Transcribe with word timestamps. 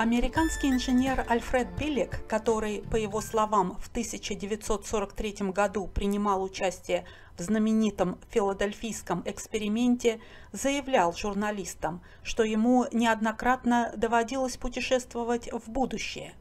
Американский 0.00 0.70
инженер 0.70 1.26
Альфред 1.28 1.76
Биллик, 1.78 2.26
который, 2.26 2.80
по 2.90 2.96
его 2.96 3.20
словам, 3.20 3.76
в 3.78 3.90
1943 3.90 5.50
году 5.50 5.88
принимал 5.88 6.42
участие 6.42 7.04
в 7.36 7.42
знаменитом 7.42 8.18
филадельфийском 8.30 9.22
эксперименте, 9.26 10.22
заявлял 10.52 11.12
журналистам, 11.12 12.00
что 12.22 12.44
ему 12.44 12.86
неоднократно 12.92 13.92
доводилось 13.94 14.56
путешествовать 14.56 15.52
в 15.52 15.68
будущее, 15.68 16.32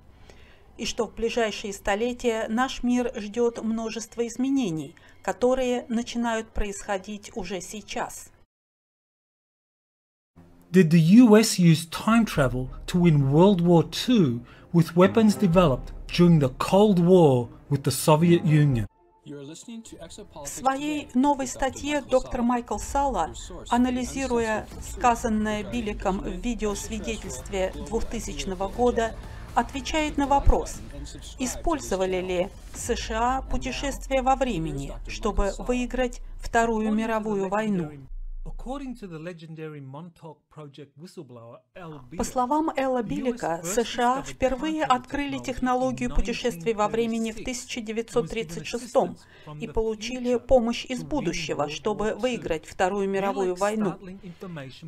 и 0.78 0.86
что 0.86 1.06
в 1.06 1.14
ближайшие 1.14 1.74
столетия 1.74 2.46
наш 2.48 2.82
мир 2.82 3.12
ждет 3.18 3.62
множество 3.62 4.26
изменений, 4.26 4.96
которые 5.22 5.86
начинают 5.90 6.48
происходить 6.54 7.36
уже 7.36 7.60
сейчас. 7.60 8.32
Did 10.72 10.92
the 10.92 11.02
US 11.26 11.58
use 11.58 11.88
time 11.88 12.26
travel 12.26 12.70
to 12.86 13.00
win 13.00 13.32
World 13.32 13.60
War 13.60 13.84
II 14.08 14.42
with 14.72 14.96
weapons 14.96 15.34
developed 15.34 15.92
during 16.14 16.38
the 16.38 16.50
Cold 16.60 17.00
War 17.00 17.50
with 17.72 17.82
the 17.86 17.92
Soviet 17.92 18.46
Union? 18.46 18.86
В 19.26 20.48
своей 20.48 21.10
новой 21.16 21.48
статье 21.48 22.02
доктор 22.02 22.44
Майкл 22.44 22.78
Сала, 22.78 23.34
анализируя 23.70 24.68
сказанное 24.80 25.64
Билликом 25.64 26.20
в 26.20 26.38
видеосвидетельстве 26.38 27.74
2000 27.88 28.56
года, 28.76 29.16
отвечает 29.56 30.18
на 30.18 30.28
вопрос, 30.28 30.76
использовали 31.40 32.22
ли 32.22 32.50
США 32.76 33.42
путешествие 33.50 34.22
во 34.22 34.36
времени, 34.36 34.94
чтобы 35.08 35.52
выиграть 35.58 36.22
Вторую 36.40 36.94
мировую 36.94 37.50
войну. 37.50 37.92
По 42.18 42.24
словам 42.24 42.72
Элла 42.76 43.04
Биллика, 43.04 43.62
США 43.64 44.24
впервые 44.24 44.84
открыли 44.84 45.38
технологию 45.40 46.14
путешествий 46.14 46.74
во 46.74 46.88
времени 46.88 47.32
в 47.32 47.40
1936 47.40 48.96
и 49.60 49.68
получили 49.68 50.38
помощь 50.38 50.86
из 50.86 51.04
будущего, 51.04 51.70
чтобы 51.70 52.16
выиграть 52.16 52.66
Вторую 52.66 53.10
мировую 53.10 53.56
войну. 53.56 53.96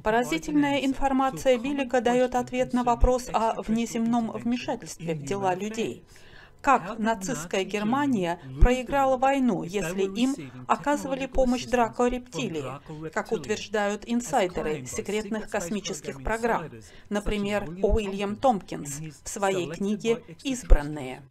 Поразительная 0.04 0.86
информация 0.86 1.58
Биллика 1.58 2.02
дает 2.02 2.36
ответ 2.36 2.74
на 2.74 2.84
вопрос 2.84 3.30
о 3.34 3.62
внеземном 3.62 4.32
вмешательстве 4.32 5.16
в 5.16 5.24
дела 5.24 5.56
людей– 5.56 6.04
как 6.62 6.98
нацистская 7.00 7.64
Германия 7.64 8.40
проиграла 8.62 9.18
войну, 9.18 9.64
если 9.64 10.04
им 10.04 10.36
оказывали 10.68 11.26
помощь 11.26 11.66
дракорептилии, 11.66 13.10
как 13.12 13.32
утверждают 13.32 14.04
инсайдеры 14.06 14.86
секретных 14.86 15.50
космических 15.50 16.24
программ, 16.24 16.70
например, 17.10 17.70
Уильям 17.82 18.36
Томпкинс 18.36 19.02
в 19.24 19.30
своей 19.30 19.70
книге 19.70 20.24
«Избранные». 20.44 21.24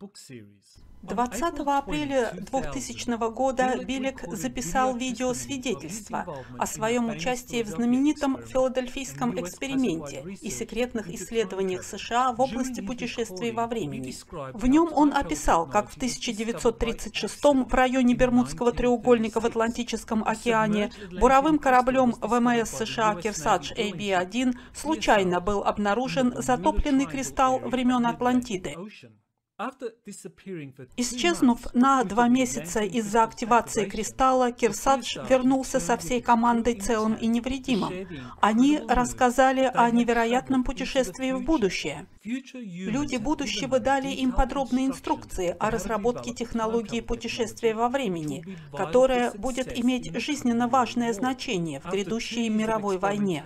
20 1.02 1.60
апреля 1.66 2.32
2000 2.34 3.30
года 3.32 3.78
Билек 3.84 4.22
записал 4.28 4.96
видеосвидетельство 4.96 6.26
о 6.58 6.66
своем 6.66 7.08
участии 7.08 7.62
в 7.62 7.68
знаменитом 7.68 8.38
филадельфийском 8.44 9.38
эксперименте 9.40 10.36
и 10.42 10.50
секретных 10.50 11.08
исследованиях 11.08 11.84
США 11.84 12.32
в 12.32 12.40
области 12.40 12.80
путешествий 12.80 13.50
во 13.50 13.66
времени. 13.66 14.14
В 14.52 14.66
нем 14.66 14.90
он 14.92 15.14
описал, 15.14 15.66
как 15.66 15.90
в 15.90 15.96
1936 15.96 17.44
в 17.44 17.74
районе 17.74 18.14
Бермудского 18.14 18.72
треугольника 18.72 19.40
в 19.40 19.46
Атлантическом 19.46 20.22
океане. 20.22 20.90
буровым 21.18 21.58
кораблем 21.58 22.14
ВМС 22.20 22.70
США 22.70 23.14
«Керсадж 23.14 23.72
AB-1» 23.72 24.54
случайно 24.74 25.40
был 25.40 25.62
обнаружен 25.64 26.34
затопленный 26.36 27.06
кристалл 27.06 27.58
времен 27.60 28.06
Атлантиды. 28.06 28.76
Исчезнув 30.96 31.74
на 31.74 32.04
два 32.04 32.28
месяца 32.28 32.80
из-за 32.80 33.24
активации 33.24 33.84
кристалла, 33.84 34.52
Кирсадж 34.52 35.18
вернулся 35.28 35.80
со 35.80 35.98
всей 35.98 36.22
командой 36.22 36.80
целым 36.80 37.14
и 37.14 37.26
невредимым. 37.26 37.92
Они 38.40 38.80
рассказали 38.88 39.70
о 39.72 39.90
невероятном 39.90 40.64
путешествии 40.64 41.32
в 41.32 41.42
будущее. 41.42 42.06
Люди 42.22 43.16
будущего 43.16 43.80
дали 43.80 44.08
им 44.08 44.32
подробные 44.32 44.86
инструкции 44.86 45.54
о 45.58 45.70
разработке 45.70 46.32
технологии 46.32 47.00
путешествия 47.00 47.74
во 47.74 47.88
времени, 47.88 48.44
которая 48.72 49.32
будет 49.32 49.78
иметь 49.78 50.14
жизненно 50.20 50.68
важное 50.68 51.12
значение 51.12 51.80
в 51.80 51.90
грядущей 51.90 52.48
мировой 52.48 52.98
войне. 52.98 53.44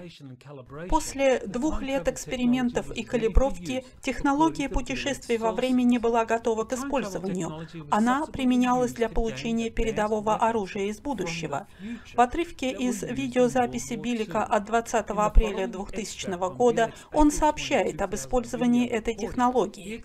После 0.89 1.41
двух 1.47 1.83
лет 1.83 2.09
экспериментов 2.09 2.91
и 2.91 3.03
калибровки 3.03 3.85
технология 4.01 4.69
путешествия 4.69 5.39
во 5.39 5.53
времени 5.53 5.99
была 6.05 6.27
готова 6.27 6.65
к 6.65 6.73
использованию. 6.75 7.67
Она 7.91 8.27
применялась 8.27 8.93
для 8.93 9.09
получения 9.09 9.71
передового 9.71 10.37
оружия 10.37 10.85
из 10.85 11.01
будущего. 11.01 11.67
В 12.15 12.21
отрывке 12.21 12.71
из 12.73 13.03
видеозаписи 13.03 13.95
Биллика 13.95 14.45
от 14.45 14.67
20 14.67 15.07
апреля 15.11 15.67
2000 15.67 16.55
года 16.55 16.93
он 17.13 17.31
сообщает 17.31 18.03
об 18.03 18.15
использовании 18.15 18.87
этой 18.87 19.15
технологии. 19.15 20.03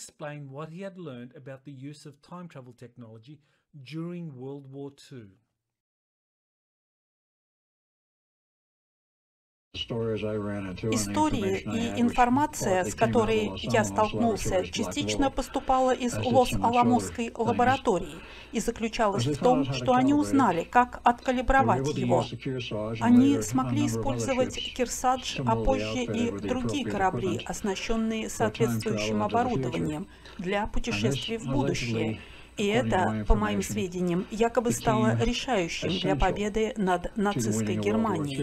Истории 10.91 11.59
и 11.59 12.01
информация, 12.01 12.84
с 12.84 12.95
которой 12.95 13.51
я 13.57 13.84
столкнулся, 13.84 14.66
частично 14.67 15.29
поступала 15.29 15.91
из 15.91 16.16
Лос-Аламосской 16.16 17.31
лаборатории 17.35 18.16
и 18.51 18.59
заключалась 18.59 19.25
в 19.25 19.38
том, 19.38 19.72
что 19.73 19.94
они 19.94 20.13
узнали, 20.13 20.63
как 20.63 21.01
откалибровать 21.03 21.88
его. 21.95 22.25
Они 23.00 23.41
смогли 23.41 23.88
использовать 23.88 24.56
Кирсадж, 24.75 25.40
а 25.45 25.56
позже 25.56 26.03
и 26.03 26.31
другие 26.31 26.85
корабли, 26.85 27.41
оснащенные 27.46 28.29
соответствующим 28.29 29.23
оборудованием 29.23 30.07
для 30.38 30.67
путешествий 30.67 31.38
в 31.38 31.46
будущее. 31.46 32.19
И 32.59 32.68
это, 32.68 33.24
по 33.28 33.36
моим 33.36 33.62
сведениям, 33.62 34.25
якобы 34.31 34.72
стало 34.72 35.18
решающим 35.24 35.97
для 36.00 36.16
победы 36.16 36.74
над 36.75 37.16
нацистской 37.16 37.75
Германией. 37.78 38.38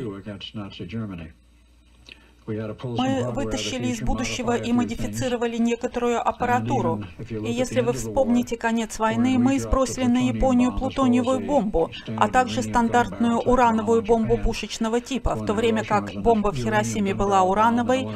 Мы 2.47 3.31
вытащили 3.33 3.89
из 3.89 4.01
будущего 4.01 4.57
и 4.57 4.73
модифицировали 4.73 5.57
некоторую 5.57 6.21
аппаратуру. 6.27 7.03
И 7.29 7.51
если 7.51 7.81
вы 7.81 7.93
вспомните 7.93 8.57
конец 8.57 8.99
войны, 8.99 9.39
мы 9.39 9.59
сбросили 9.59 10.05
на 10.05 10.29
Японию 10.29 10.73
плутониевую 10.77 11.41
бомбу, 11.41 11.91
а 12.17 12.29
также 12.29 12.63
стандартную 12.63 13.39
урановую 13.39 14.03
бомбу 14.03 14.39
пушечного 14.39 15.01
типа, 15.01 15.35
в 15.35 15.45
то 15.45 15.55
время 15.55 15.85
как 15.85 16.13
бомба 16.15 16.53
в 16.53 16.57
Хиросиме 16.57 17.15
была 17.15 17.43
урановой, 17.43 18.09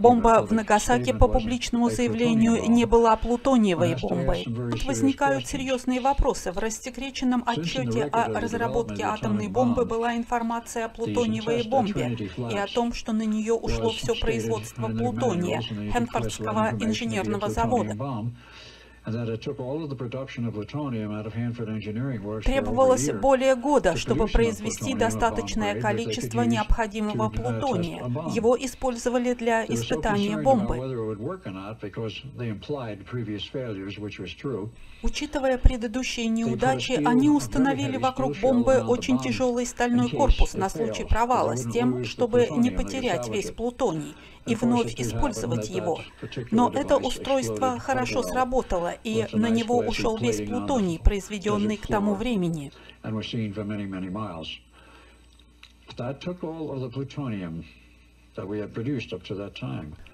бомба 0.00 0.44
в 0.44 0.52
Нагасаки 0.52 1.12
по 1.12 1.28
публичному 1.28 1.90
заявлению 1.90 2.68
не 2.68 2.86
была 2.86 3.14
плутониевой 3.16 3.96
бомбой. 4.00 4.44
Тут 4.44 4.84
возникают 4.84 5.46
серьезные 5.46 6.00
вопросы. 6.00 6.50
В 6.50 6.58
рассекреченном 6.58 7.44
отчете 7.46 8.04
о 8.04 8.40
разработке 8.40 9.04
атомной 9.04 9.48
бомбы 9.48 9.84
была 9.84 10.16
информация 10.16 10.86
о 10.86 10.88
плутониевой 10.88 11.62
бомбе 11.68 12.16
и 12.50 12.56
о 12.56 12.66
том, 12.66 12.92
что 12.92 13.12
на 13.12 13.22
нее 13.22 13.59
ушло 13.60 13.90
все 13.90 14.14
производство 14.14 14.88
плутония 14.88 15.62
Хэнфордского 15.92 16.72
инженерного 16.80 17.48
завода. 17.48 17.96
Требовалось 22.44 23.10
более 23.12 23.56
года, 23.56 23.96
чтобы 23.96 24.26
произвести 24.26 24.94
достаточное 24.94 25.80
количество 25.80 26.42
необходимого 26.42 27.30
плутония. 27.30 28.04
Его 28.34 28.56
использовали 28.60 29.32
для 29.34 29.64
испытания 29.64 30.36
бомбы. 30.36 30.76
Учитывая 35.02 35.56
предыдущие 35.56 36.26
неудачи, 36.26 36.92
они 36.92 37.30
установили 37.30 37.96
вокруг 37.96 38.36
бомбы 38.38 38.82
очень 38.86 39.18
тяжелый 39.18 39.64
стальной 39.64 40.10
корпус 40.10 40.54
на 40.54 40.68
случай 40.68 41.04
провала, 41.04 41.56
с 41.56 41.70
тем, 41.70 42.04
чтобы 42.04 42.48
не 42.50 42.70
потерять 42.70 43.28
весь 43.28 43.50
плутоний 43.50 44.14
и 44.46 44.54
вновь 44.54 44.94
использовать 45.00 45.70
его. 45.70 46.00
Но 46.50 46.70
это 46.74 46.98
устройство 46.98 47.78
хорошо 47.78 48.22
сработало, 48.22 48.92
и 49.04 49.26
на 49.32 49.48
него 49.48 49.78
ушел 49.78 50.18
весь 50.18 50.46
плутоний, 50.46 50.98
произведенный 50.98 51.76
к 51.76 51.86
тому 51.86 52.14
времени. 52.14 52.72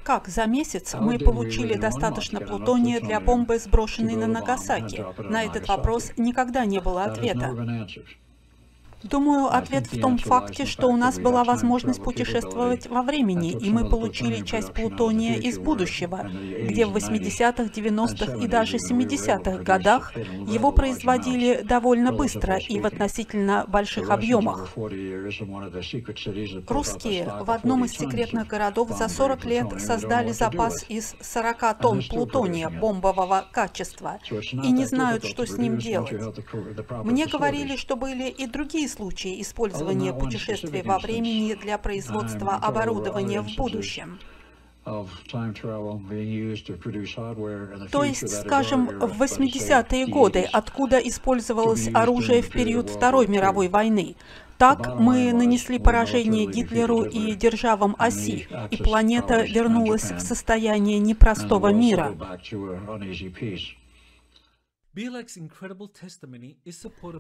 Как 0.05 0.29
за 0.29 0.47
месяц 0.47 0.95
мы 0.95 1.19
получили 1.19 1.75
достаточно 1.75 2.41
плутония 2.41 3.01
для 3.01 3.21
бомбы, 3.21 3.59
сброшенной 3.59 4.17
на 4.17 4.27
Нагасаки? 4.27 5.05
На 5.19 5.45
этот 5.45 5.69
вопрос 5.69 6.13
никогда 6.17 6.65
не 6.65 6.81
было 6.81 7.05
ответа. 7.05 7.55
Думаю, 9.11 9.55
ответ 9.55 9.87
в 9.87 10.01
том 10.01 10.19
факте, 10.19 10.67
что 10.67 10.89
у 10.89 10.97
нас 10.97 11.19
была 11.19 11.45
возможность 11.45 12.03
путешествовать 12.03 12.87
во 12.87 13.03
времени, 13.03 13.53
и 13.53 13.71
мы 13.71 13.89
получили 13.89 14.45
часть 14.45 14.73
плутония 14.73 15.37
из 15.37 15.59
будущего, 15.59 16.29
где 16.63 16.87
в 16.87 16.97
80-х, 16.97 17.65
90-х 17.65 18.45
и 18.45 18.47
даже 18.47 18.77
70-х 18.77 19.63
годах 19.63 20.17
его 20.17 20.73
производили 20.73 21.63
довольно 21.63 22.13
быстро 22.13 22.57
и 22.57 22.81
в 22.81 22.87
относительно 22.87 23.65
больших 23.69 24.11
объемах. 24.11 24.73
Русские 26.69 27.33
в 27.43 27.51
одном 27.51 27.85
из 27.85 27.93
секретных 27.93 28.47
городов 28.47 28.91
за 28.97 29.09
40 29.09 29.45
лет 29.45 29.81
создали 29.81 30.33
запас 30.33 30.85
из 30.89 31.15
40 31.21 31.79
тонн 31.79 32.03
плутония 32.09 32.69
бомбового 32.69 33.45
качества. 33.53 34.19
И 34.31 34.71
не 34.71 34.85
знают, 34.87 35.25
что 35.25 35.47
с 35.47 35.57
ним 35.57 35.79
делать. 35.79 36.13
Мне 37.05 37.27
говорили, 37.27 37.77
что 37.77 37.97
были 37.97 38.29
и 38.29 38.47
другие 38.47 38.89
случаи 38.97 39.41
использования 39.43 40.13
путешествий 40.13 40.83
во 40.83 40.99
времени 40.99 41.55
для 41.55 41.77
производства 41.79 42.55
оборудования 42.55 43.43
в 43.43 43.55
будущем. 43.57 44.19
То 47.91 48.05
есть, 48.05 48.41
скажем, 48.41 48.87
в 48.87 49.23
80-е 49.23 50.07
годы, 50.07 50.49
откуда 50.51 50.99
использовалось 50.99 51.89
оружие 51.93 52.41
в 52.41 52.51
период 52.51 52.89
Второй 52.89 53.27
мировой 53.27 53.69
войны. 53.69 54.15
Так 54.59 54.99
мы 54.99 55.33
нанесли 55.33 55.79
поражение 55.79 56.47
Гитлеру 56.47 57.03
и 57.03 57.35
державам 57.35 57.95
оси, 57.99 58.49
и 58.71 58.77
планета 58.77 59.43
вернулась 59.43 60.11
в 60.11 60.21
состояние 60.21 60.99
непростого 60.99 61.73
мира. 61.73 62.15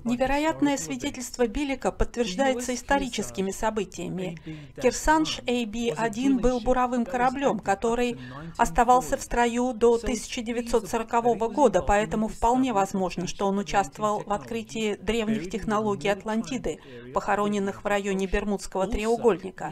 Невероятное 0.04 0.78
свидетельство 0.78 1.46
Билика 1.46 1.92
подтверждается 1.92 2.74
историческими 2.74 3.50
событиями. 3.50 4.38
Кирсанш 4.80 5.40
AB-1 5.40 6.40
был 6.40 6.60
буровым 6.60 7.04
кораблем, 7.04 7.58
который 7.58 8.18
оставался 8.56 9.18
в 9.18 9.22
строю 9.22 9.74
до 9.74 9.96
1940 9.96 11.52
года, 11.52 11.82
поэтому 11.82 12.28
вполне 12.28 12.72
возможно, 12.72 13.26
что 13.26 13.46
он 13.46 13.58
участвовал 13.58 14.20
в 14.20 14.32
открытии 14.32 14.94
древних 14.94 15.50
технологий 15.50 16.08
Атлантиды, 16.08 16.78
похороненных 17.12 17.84
в 17.84 17.86
районе 17.86 18.26
Бермудского 18.26 18.86
треугольника. 18.86 19.70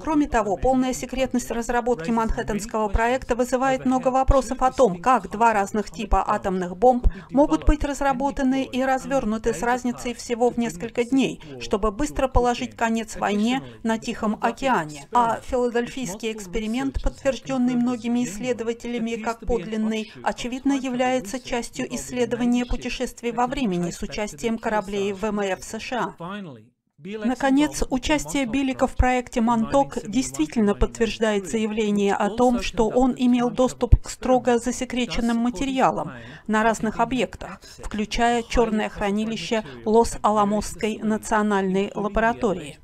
Кроме 0.00 0.28
того, 0.28 0.56
полная 0.56 0.92
секретность 0.92 1.50
разработки 1.50 2.12
Манхэттенского 2.12 2.90
проекта 2.90 3.34
вызывает 3.34 3.84
много 3.84 4.08
вопросов 4.08 4.62
о 4.62 4.70
том, 4.70 5.02
как 5.02 5.28
два 5.32 5.52
разных 5.52 5.95
типа 5.96 6.24
атомных 6.26 6.76
бомб 6.76 7.06
могут 7.30 7.64
быть 7.64 7.84
разработаны 7.84 8.64
и 8.64 8.82
развернуты 8.82 9.54
с 9.54 9.62
разницей 9.62 10.14
всего 10.14 10.50
в 10.50 10.58
несколько 10.58 11.04
дней, 11.04 11.40
чтобы 11.60 11.90
быстро 11.90 12.28
положить 12.28 12.76
конец 12.76 13.16
войне 13.16 13.62
на 13.82 13.98
Тихом 13.98 14.38
океане. 14.40 15.06
А 15.12 15.40
филадельфийский 15.40 16.32
эксперимент, 16.32 17.02
подтвержденный 17.02 17.74
многими 17.74 18.24
исследователями 18.24 19.16
как 19.16 19.40
подлинный, 19.40 20.12
очевидно 20.22 20.72
является 20.72 21.40
частью 21.40 21.92
исследования 21.94 22.66
путешествий 22.66 23.32
во 23.32 23.46
времени 23.46 23.90
с 23.90 24.02
участием 24.02 24.58
кораблей 24.58 25.12
ВМФ 25.12 25.64
США. 25.64 26.14
Наконец, 26.98 27.84
участие 27.90 28.46
Билика 28.46 28.86
в 28.86 28.96
проекте 28.96 29.42
«Монток» 29.42 29.98
действительно 30.06 30.74
подтверждает 30.74 31.46
заявление 31.46 32.14
о 32.14 32.30
том, 32.30 32.62
что 32.62 32.88
он 32.88 33.14
имел 33.16 33.50
доступ 33.50 34.00
к 34.02 34.08
строго 34.08 34.58
засекреченным 34.58 35.36
материалам 35.36 36.12
на 36.46 36.62
разных 36.62 36.98
объектах, 36.98 37.60
включая 37.84 38.42
черное 38.42 38.88
хранилище 38.88 39.62
Лос-Аламосской 39.84 40.98
национальной 41.02 41.92
лаборатории. 41.94 42.78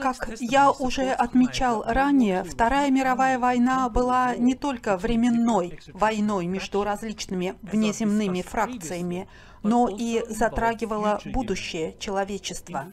Как 0.00 0.30
я 0.40 0.70
уже 0.70 1.12
отмечал 1.12 1.84
ранее, 1.86 2.42
Вторая 2.42 2.90
мировая 2.90 3.38
война 3.38 3.88
была 3.90 4.34
не 4.34 4.54
только 4.54 4.96
временной 4.96 5.78
войной 5.92 6.46
между 6.46 6.82
различными 6.82 7.54
внеземными 7.60 8.40
фракциями, 8.40 9.28
но 9.64 9.88
и 9.88 10.22
затрагивала 10.28 11.20
будущее 11.24 11.96
человечества. 11.98 12.92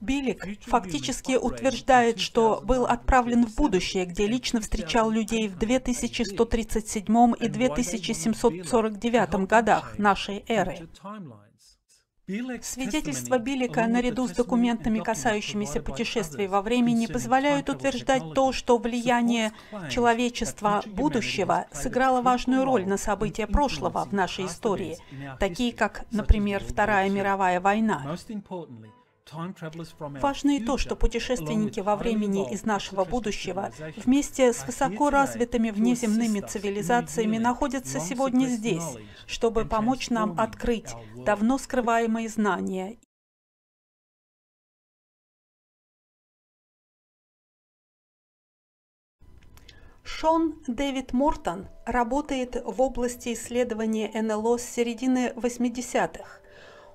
Билик 0.00 0.62
фактически 0.62 1.36
утверждает, 1.36 2.18
что 2.18 2.60
был 2.62 2.86
отправлен 2.86 3.46
в 3.46 3.56
будущее, 3.56 4.04
где 4.04 4.26
лично 4.26 4.60
встречал 4.60 5.10
людей 5.10 5.48
в 5.48 5.58
2137 5.58 7.34
и 7.40 7.48
2749 7.48 9.48
годах 9.48 9.98
нашей 9.98 10.44
эры. 10.48 10.88
Свидетельства 12.28 13.38
Билика 13.38 13.84
наряду 13.88 14.28
с 14.28 14.30
документами, 14.30 15.00
касающимися 15.00 15.80
путешествий 15.80 16.46
во 16.46 16.62
времени, 16.62 17.06
позволяют 17.06 17.68
утверждать 17.68 18.34
то, 18.34 18.52
что 18.52 18.78
влияние 18.78 19.52
человечества 19.90 20.84
будущего 20.86 21.66
сыграло 21.72 22.22
важную 22.22 22.64
роль 22.64 22.86
на 22.86 22.96
события 22.96 23.48
прошлого 23.48 24.04
в 24.04 24.12
нашей 24.12 24.46
истории, 24.46 24.98
такие 25.40 25.72
как, 25.72 26.04
например, 26.12 26.62
Вторая 26.62 27.10
мировая 27.10 27.60
война. 27.60 28.16
Важно 29.30 30.56
и 30.56 30.64
то, 30.64 30.76
что 30.76 30.96
путешественники 30.96 31.80
во 31.80 31.96
времени 31.96 32.52
из 32.52 32.64
нашего 32.64 33.04
будущего 33.04 33.72
вместе 33.96 34.52
с 34.52 34.66
высоко 34.66 35.10
развитыми 35.10 35.70
внеземными 35.70 36.40
цивилизациями 36.40 37.38
находятся 37.38 38.00
сегодня 38.00 38.46
здесь, 38.46 38.96
чтобы 39.26 39.64
помочь 39.64 40.10
нам 40.10 40.38
открыть 40.38 40.94
давно 41.16 41.58
скрываемые 41.58 42.28
знания. 42.28 42.98
Шон 50.04 50.62
Дэвид 50.66 51.12
Мортон 51.12 51.68
работает 51.86 52.56
в 52.64 52.82
области 52.82 53.32
исследования 53.32 54.10
НЛО 54.20 54.58
с 54.58 54.62
середины 54.62 55.32
80-х. 55.36 56.40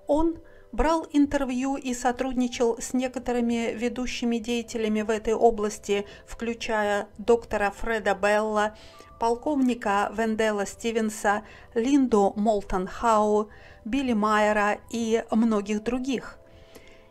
Он 0.08 0.38
брал 0.72 1.06
интервью 1.12 1.76
и 1.76 1.94
сотрудничал 1.94 2.78
с 2.80 2.94
некоторыми 2.94 3.74
ведущими 3.74 4.38
деятелями 4.38 5.02
в 5.02 5.10
этой 5.10 5.34
области, 5.34 6.06
включая 6.26 7.08
доктора 7.18 7.72
Фреда 7.72 8.16
Белла, 8.16 8.76
полковника 9.20 10.12
Вендела 10.16 10.66
Стивенса, 10.66 11.44
Линду 11.74 12.34
Молтон 12.36 12.88
Хау, 12.88 13.50
Билли 13.86 14.14
Майера 14.14 14.80
и 14.90 15.24
многих 15.32 15.84
других. 15.84 16.38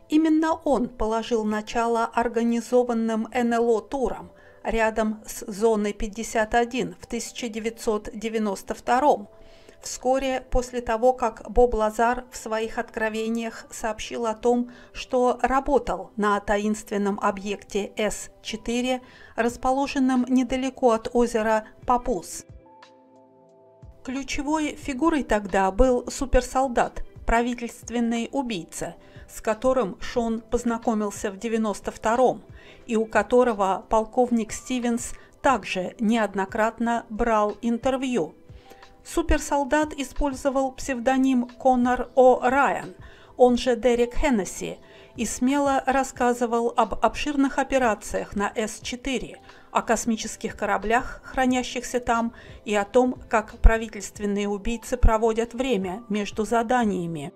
Именно 0.08 0.54
он 0.54 0.88
положил 0.88 1.44
начало 1.44 2.04
организованным 2.04 3.28
НЛО-турам 3.32 4.30
рядом 4.62 5.22
с 5.26 5.44
зоной 5.50 5.92
51 5.92 6.94
в 7.00 7.06
1992 7.06 9.28
вскоре 9.86 10.44
после 10.50 10.80
того, 10.80 11.12
как 11.12 11.48
Боб 11.50 11.74
Лазар 11.74 12.24
в 12.30 12.36
своих 12.36 12.78
откровениях 12.78 13.66
сообщил 13.70 14.26
о 14.26 14.34
том, 14.34 14.70
что 14.92 15.38
работал 15.42 16.10
на 16.16 16.38
таинственном 16.40 17.18
объекте 17.20 17.92
С-4, 17.96 19.00
расположенном 19.36 20.26
недалеко 20.28 20.90
от 20.90 21.08
озера 21.14 21.66
Папус. 21.86 22.44
Ключевой 24.04 24.76
фигурой 24.76 25.24
тогда 25.24 25.70
был 25.70 26.10
суперсолдат, 26.10 27.02
правительственный 27.24 28.28
убийца, 28.30 28.94
с 29.28 29.40
которым 29.40 30.00
Шон 30.00 30.40
познакомился 30.40 31.30
в 31.30 31.36
92-м, 31.36 32.42
и 32.86 32.96
у 32.96 33.06
которого 33.06 33.84
полковник 33.88 34.52
Стивенс 34.52 35.12
также 35.42 35.94
неоднократно 35.98 37.04
брал 37.08 37.56
интервью– 37.62 38.34
суперсолдат 39.06 39.92
использовал 39.96 40.72
псевдоним 40.72 41.48
Конор 41.48 42.10
О. 42.14 42.40
Райан, 42.42 42.94
он 43.36 43.56
же 43.56 43.76
Дерек 43.76 44.14
Хеннесси, 44.14 44.78
и 45.14 45.24
смело 45.24 45.82
рассказывал 45.86 46.74
об 46.76 46.94
обширных 46.94 47.58
операциях 47.58 48.36
на 48.36 48.52
С-4, 48.54 49.36
о 49.70 49.82
космических 49.82 50.56
кораблях, 50.56 51.20
хранящихся 51.24 52.00
там, 52.00 52.32
и 52.64 52.74
о 52.74 52.84
том, 52.84 53.14
как 53.30 53.58
правительственные 53.60 54.48
убийцы 54.48 54.96
проводят 54.96 55.54
время 55.54 56.02
между 56.08 56.44
заданиями. 56.44 57.32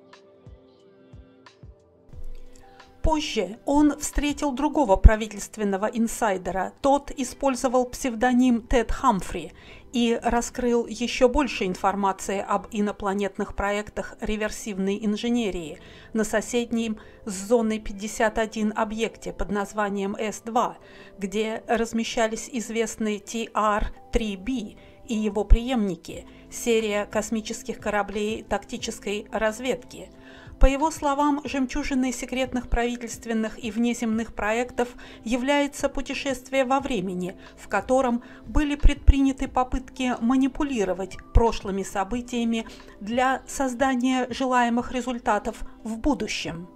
Позже 3.02 3.58
он 3.64 3.98
встретил 3.98 4.52
другого 4.52 4.96
правительственного 4.96 5.86
инсайдера. 5.86 6.74
Тот 6.82 7.10
использовал 7.16 7.86
псевдоним 7.86 8.62
Тед 8.62 8.92
Хамфри 8.92 9.52
и 9.92 10.20
раскрыл 10.22 10.86
еще 10.86 11.28
больше 11.28 11.64
информации 11.64 12.44
об 12.46 12.66
инопланетных 12.70 13.56
проектах 13.56 14.16
реверсивной 14.20 15.04
инженерии 15.04 15.80
на 16.12 16.24
соседнем 16.24 16.98
с 17.24 17.48
зоной 17.48 17.78
51 17.78 18.74
объекте 18.76 19.32
под 19.32 19.50
названием 19.50 20.14
С-2, 20.14 20.74
где 21.18 21.64
размещались 21.66 22.50
известные 22.52 23.18
TR-3B 23.18 24.76
и 25.08 25.14
его 25.14 25.44
преемники, 25.44 26.26
серия 26.50 27.06
космических 27.06 27.80
кораблей 27.80 28.42
тактической 28.42 29.26
разведки– 29.32 30.10
по 30.60 30.66
его 30.66 30.90
словам, 30.90 31.40
жемчужиной 31.44 32.12
секретных 32.12 32.68
правительственных 32.68 33.62
и 33.64 33.70
внеземных 33.70 34.34
проектов 34.34 34.90
является 35.24 35.88
путешествие 35.88 36.66
во 36.66 36.80
времени, 36.80 37.38
в 37.56 37.66
котором 37.68 38.22
были 38.46 38.74
предприняты 38.74 39.48
попытки 39.48 40.14
манипулировать 40.20 41.16
прошлыми 41.32 41.82
событиями 41.82 42.66
для 43.00 43.42
создания 43.46 44.26
желаемых 44.30 44.92
результатов 44.92 45.62
в 45.82 45.96
будущем. 45.96 46.68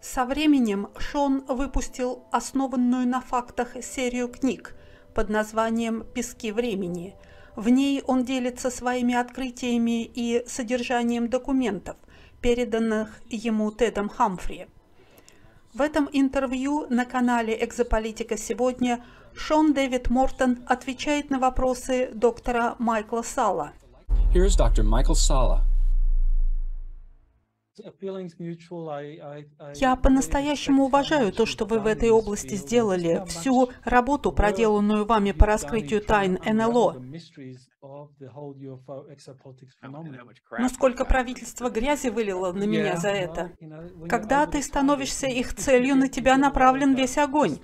Со 0.00 0.24
временем 0.24 0.88
Шон 0.96 1.44
выпустил 1.46 2.24
основанную 2.32 3.06
на 3.06 3.20
фактах 3.20 3.76
серию 3.84 4.28
книг 4.28 4.74
под 5.14 5.28
названием 5.28 6.04
«Пески 6.14 6.50
времени», 6.50 7.14
в 7.56 7.68
ней 7.68 8.02
он 8.06 8.24
делится 8.24 8.70
своими 8.70 9.14
открытиями 9.14 10.04
и 10.04 10.44
содержанием 10.46 11.28
документов, 11.28 11.96
переданных 12.40 13.20
ему 13.28 13.70
Тедом 13.70 14.08
Хамфри. 14.08 14.66
В 15.74 15.80
этом 15.80 16.08
интервью 16.12 16.86
на 16.90 17.04
канале 17.04 17.56
«Экзополитика 17.64 18.36
сегодня» 18.36 19.04
Шон 19.34 19.72
Дэвид 19.72 20.10
Мортон 20.10 20.58
отвечает 20.66 21.30
на 21.30 21.38
вопросы 21.38 22.10
доктора 22.12 22.76
Майкла 22.78 23.22
Сала. 23.22 23.72
Here's 24.34 24.58
Dr. 24.58 24.84
Michael 24.84 25.14
Sala. 25.14 25.71
Я 29.74 29.96
по-настоящему 29.96 30.84
уважаю 30.84 31.32
то, 31.32 31.46
что 31.46 31.64
вы 31.64 31.80
в 31.80 31.86
этой 31.86 32.10
области 32.10 32.54
сделали, 32.54 33.24
всю 33.26 33.70
работу, 33.84 34.32
проделанную 34.32 35.04
вами 35.04 35.32
по 35.32 35.46
раскрытию 35.46 36.00
тайн 36.02 36.38
НЛО. 36.44 37.02
Но 40.58 40.68
сколько 40.68 41.04
правительство 41.04 41.70
грязи 41.70 42.08
вылило 42.08 42.52
на 42.52 42.64
меня 42.64 42.96
за 42.96 43.10
это. 43.10 43.52
Когда 44.08 44.46
ты 44.46 44.62
становишься 44.62 45.26
их 45.26 45.54
целью, 45.54 45.96
на 45.96 46.08
тебя 46.08 46.36
направлен 46.36 46.94
весь 46.94 47.18
огонь. 47.18 47.58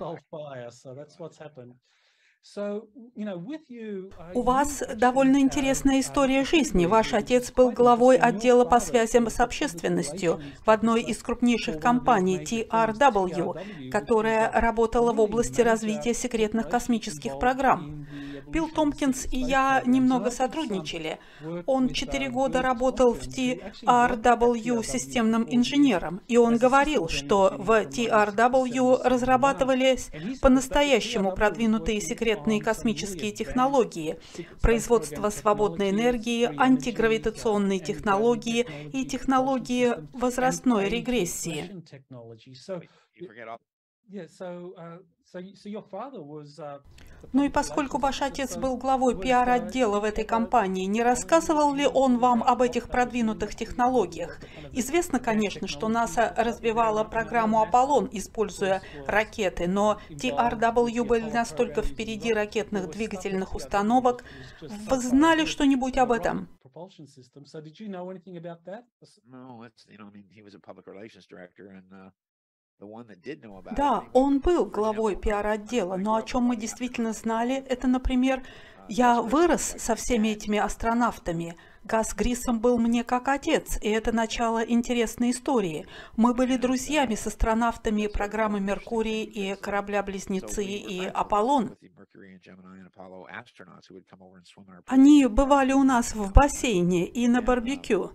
У 4.33 4.41
вас 4.41 4.83
довольно 4.95 5.39
интересная 5.39 5.99
история 5.99 6.43
жизни. 6.45 6.85
Ваш 6.85 7.13
отец 7.13 7.51
был 7.51 7.71
главой 7.71 8.17
отдела 8.17 8.65
по 8.65 8.79
связям 8.79 9.29
с 9.29 9.39
общественностью 9.39 10.41
в 10.65 10.69
одной 10.69 11.01
из 11.01 11.21
крупнейших 11.21 11.79
компаний 11.79 12.39
TRW, 12.39 13.89
которая 13.91 14.51
работала 14.51 15.13
в 15.13 15.19
области 15.19 15.61
развития 15.61 16.13
секретных 16.13 16.69
космических 16.69 17.37
программ. 17.39 18.07
Билл 18.49 18.69
Томпкинс 18.69 19.27
и 19.31 19.37
я 19.37 19.83
немного 19.85 20.31
сотрудничали. 20.31 21.19
Он 21.65 21.89
четыре 21.89 22.29
года 22.29 22.61
работал 22.61 23.13
в 23.13 23.21
TRW 23.27 24.83
системным 24.83 25.45
инженером, 25.49 26.21
и 26.27 26.37
он 26.37 26.57
говорил, 26.57 27.07
что 27.09 27.53
в 27.57 27.69
TRW 27.69 29.01
разрабатывались 29.03 30.09
по-настоящему 30.41 31.33
продвинутые 31.33 32.01
секретные 32.01 32.61
космические 32.61 33.31
технологии, 33.31 34.19
производство 34.61 35.29
свободной 35.29 35.91
энергии, 35.91 36.49
антигравитационные 36.59 37.79
технологии 37.79 38.65
и 38.93 39.05
технологии 39.05 39.93
возрастной 40.13 40.89
регрессии. 40.89 41.83
Ну 47.33 47.43
и 47.43 47.49
поскольку 47.49 47.97
ваш 47.97 48.21
отец 48.21 48.57
был 48.57 48.77
главой 48.77 49.19
пиар-отдела 49.19 49.99
в 49.99 50.03
этой 50.03 50.23
компании, 50.23 50.85
не 50.85 51.03
рассказывал 51.03 51.73
ли 51.73 51.85
он 51.85 52.17
вам 52.17 52.41
об 52.43 52.61
этих 52.61 52.89
продвинутых 52.89 53.55
технологиях? 53.55 54.39
Известно, 54.71 55.19
конечно, 55.19 55.67
что 55.67 55.87
НАСА 55.87 56.33
развивала 56.37 57.03
программу 57.03 57.61
«Аполлон», 57.61 58.09
используя 58.11 58.81
ракеты, 59.05 59.67
но 59.67 59.99
TRW 60.09 61.03
были 61.03 61.29
настолько 61.29 61.81
впереди 61.81 62.33
ракетных 62.33 62.89
двигательных 62.89 63.53
установок. 63.53 64.23
Вы 64.61 64.99
знали 64.99 65.45
что-нибудь 65.45 65.97
об 65.97 66.11
этом? 66.11 66.47
Да, 73.75 74.03
он 74.13 74.39
был 74.39 74.65
главой 74.65 75.15
пиар-отдела, 75.15 75.97
но 75.97 76.15
о 76.15 76.23
чем 76.23 76.43
мы 76.43 76.55
действительно 76.55 77.13
знали, 77.13 77.55
это, 77.55 77.87
например, 77.87 78.43
я 78.87 79.21
вырос 79.21 79.75
со 79.77 79.95
всеми 79.95 80.29
этими 80.29 80.57
астронавтами. 80.57 81.55
Газ 81.83 82.13
Грисом 82.15 82.59
был 82.59 82.77
мне 82.77 83.03
как 83.03 83.27
отец, 83.27 83.77
и 83.81 83.89
это 83.89 84.11
начало 84.11 84.63
интересной 84.63 85.31
истории. 85.31 85.87
Мы 86.17 86.33
были 86.33 86.57
друзьями 86.57 87.15
с 87.15 87.27
астронавтами 87.27 88.07
программы 88.07 88.59
«Меркурий» 88.59 89.23
и 89.23 89.55
корабля-близнецы 89.55 90.63
и 90.65 91.05
«Аполлон». 91.05 91.77
Они 94.87 95.27
бывали 95.27 95.73
у 95.73 95.83
нас 95.83 96.15
в 96.15 96.33
бассейне 96.33 97.07
и 97.07 97.27
на 97.27 97.41
барбекю. 97.41 98.11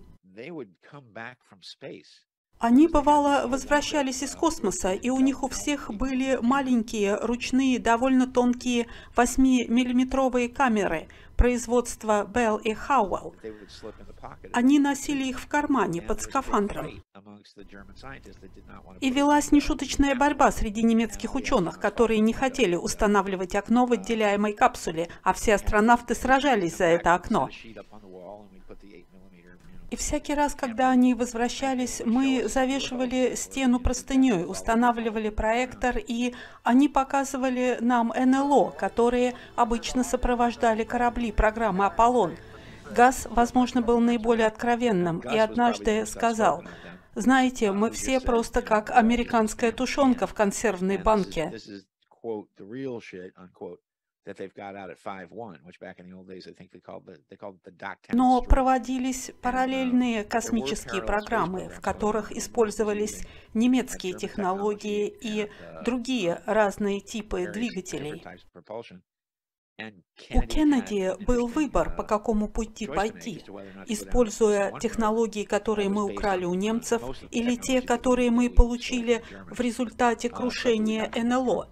Они, 2.64 2.88
бывало, 2.88 3.46
возвращались 3.46 4.22
из 4.22 4.34
космоса, 4.34 4.94
и 4.94 5.10
у 5.10 5.20
них 5.20 5.42
у 5.42 5.48
всех 5.50 5.90
были 5.92 6.38
маленькие, 6.40 7.16
ручные, 7.16 7.78
довольно 7.78 8.26
тонкие 8.26 8.86
8-миллиметровые 9.14 10.48
камеры 10.48 11.08
производства 11.36 12.24
Bell 12.24 12.62
и 12.62 12.72
Howell. 12.72 13.34
Они 14.54 14.78
носили 14.78 15.24
их 15.24 15.40
в 15.40 15.46
кармане 15.46 16.00
под 16.00 16.22
скафандром. 16.22 17.02
И 19.00 19.10
велась 19.10 19.52
нешуточная 19.52 20.14
борьба 20.14 20.50
среди 20.50 20.82
немецких 20.82 21.34
ученых, 21.34 21.78
которые 21.78 22.20
не 22.20 22.32
хотели 22.32 22.76
устанавливать 22.76 23.54
окно 23.56 23.84
в 23.84 23.92
отделяемой 23.92 24.54
капсуле, 24.54 25.10
а 25.22 25.34
все 25.34 25.56
астронавты 25.56 26.14
сражались 26.14 26.78
за 26.78 26.84
это 26.84 27.14
окно. 27.14 27.50
И 29.94 29.96
всякий 29.96 30.34
раз, 30.34 30.56
когда 30.56 30.90
они 30.90 31.14
возвращались, 31.14 32.02
мы 32.04 32.48
завешивали 32.48 33.36
стену 33.36 33.78
простыней, 33.78 34.44
устанавливали 34.44 35.28
проектор, 35.28 35.96
и 35.98 36.34
они 36.64 36.88
показывали 36.88 37.78
нам 37.80 38.08
НЛО, 38.08 38.70
которые 38.72 39.34
обычно 39.54 40.02
сопровождали 40.02 40.82
корабли 40.82 41.30
программы 41.30 41.86
«Аполлон». 41.86 42.34
Газ, 42.90 43.28
возможно, 43.30 43.82
был 43.82 44.00
наиболее 44.00 44.48
откровенным, 44.48 45.20
и 45.20 45.38
однажды 45.38 46.06
сказал, 46.06 46.64
«Знаете, 47.14 47.70
мы 47.70 47.92
все 47.92 48.18
просто 48.18 48.62
как 48.62 48.90
американская 48.90 49.70
тушенка 49.70 50.26
в 50.26 50.34
консервной 50.34 50.98
банке». 50.98 51.52
Но 58.12 58.42
проводились 58.42 59.30
параллельные 59.42 60.24
космические 60.24 61.02
программы, 61.02 61.68
в 61.68 61.80
которых 61.80 62.32
использовались 62.32 63.26
немецкие 63.52 64.14
технологии 64.14 65.08
и 65.08 65.50
другие 65.84 66.42
разные 66.46 67.00
типы 67.00 67.46
двигателей. 67.52 68.22
У 69.76 70.40
Кеннеди 70.42 71.24
был 71.24 71.48
выбор, 71.48 71.96
по 71.96 72.04
какому 72.04 72.48
пути 72.48 72.86
пойти, 72.86 73.42
используя 73.86 74.78
технологии, 74.78 75.42
которые 75.44 75.88
мы 75.88 76.04
украли 76.04 76.44
у 76.44 76.54
немцев, 76.54 77.02
или 77.32 77.56
те, 77.56 77.82
которые 77.82 78.30
мы 78.30 78.50
получили 78.50 79.24
в 79.50 79.58
результате 79.58 80.28
крушения 80.28 81.10
НЛО. 81.16 81.70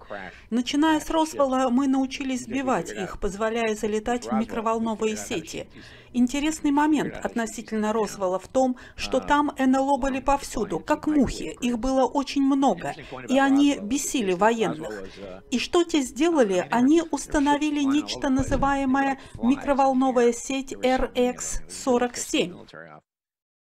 Начиная 0.52 1.00
с 1.00 1.08
Росвелла, 1.08 1.70
мы 1.70 1.88
научились 1.88 2.42
сбивать 2.42 2.92
их, 2.92 3.18
позволяя 3.18 3.74
залетать 3.74 4.26
в 4.26 4.34
микроволновые 4.34 5.16
сети. 5.16 5.66
Интересный 6.12 6.70
момент 6.70 7.14
относительно 7.16 7.94
Росвелла 7.94 8.38
в 8.38 8.48
том, 8.48 8.76
что 8.94 9.20
там 9.20 9.52
НЛО 9.58 9.96
были 9.96 10.20
повсюду, 10.20 10.78
как 10.78 11.06
мухи, 11.06 11.56
их 11.62 11.78
было 11.78 12.04
очень 12.04 12.42
много, 12.42 12.94
и 13.30 13.38
они 13.38 13.78
бесили 13.78 14.34
военных. 14.34 15.04
И 15.50 15.58
что 15.58 15.84
те 15.84 16.02
сделали? 16.02 16.68
Они 16.70 17.02
установили 17.10 17.82
нечто 17.82 18.28
называемое 18.28 19.18
микроволновая 19.42 20.34
сеть 20.34 20.74
RX-47. 20.74 22.66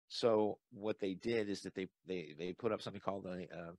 So 0.09 0.57
what 0.73 0.99
they 0.99 1.13
did 1.13 1.47
is 1.47 1.61
that 1.61 1.73
they 1.73 1.87
they 2.05 2.35
they 2.37 2.51
put 2.51 2.73
up 2.73 2.81
something 2.81 2.99
called 2.99 3.25
a 3.25 3.47
uh, 3.47 3.71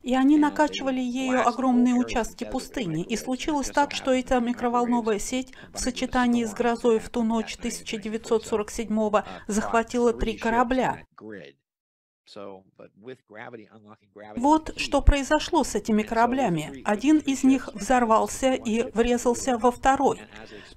И 0.00 0.14
они 0.14 0.38
накачивали 0.38 1.00
ею 1.00 1.46
огромные 1.46 1.94
участки 1.94 2.44
пустыни. 2.44 3.02
И 3.02 3.16
случилось 3.16 3.70
так, 3.70 3.92
что 3.92 4.12
эта 4.12 4.38
микроволновая 4.38 5.18
сеть 5.18 5.52
в 5.72 5.78
сочетании 5.78 6.44
с 6.44 6.54
грозой 6.54 7.00
в 7.00 7.10
ту 7.10 7.24
ночь 7.24 7.56
1947 7.56 9.22
захватила 9.48 10.12
три 10.12 10.38
корабля. 10.38 11.04
Вот 14.36 14.78
что 14.78 15.02
произошло 15.02 15.64
с 15.64 15.74
этими 15.74 16.02
кораблями. 16.02 16.82
Один 16.84 17.18
из 17.18 17.44
них 17.44 17.68
взорвался 17.74 18.54
и 18.54 18.90
врезался 18.92 19.58
во 19.58 19.70
второй. 19.70 20.20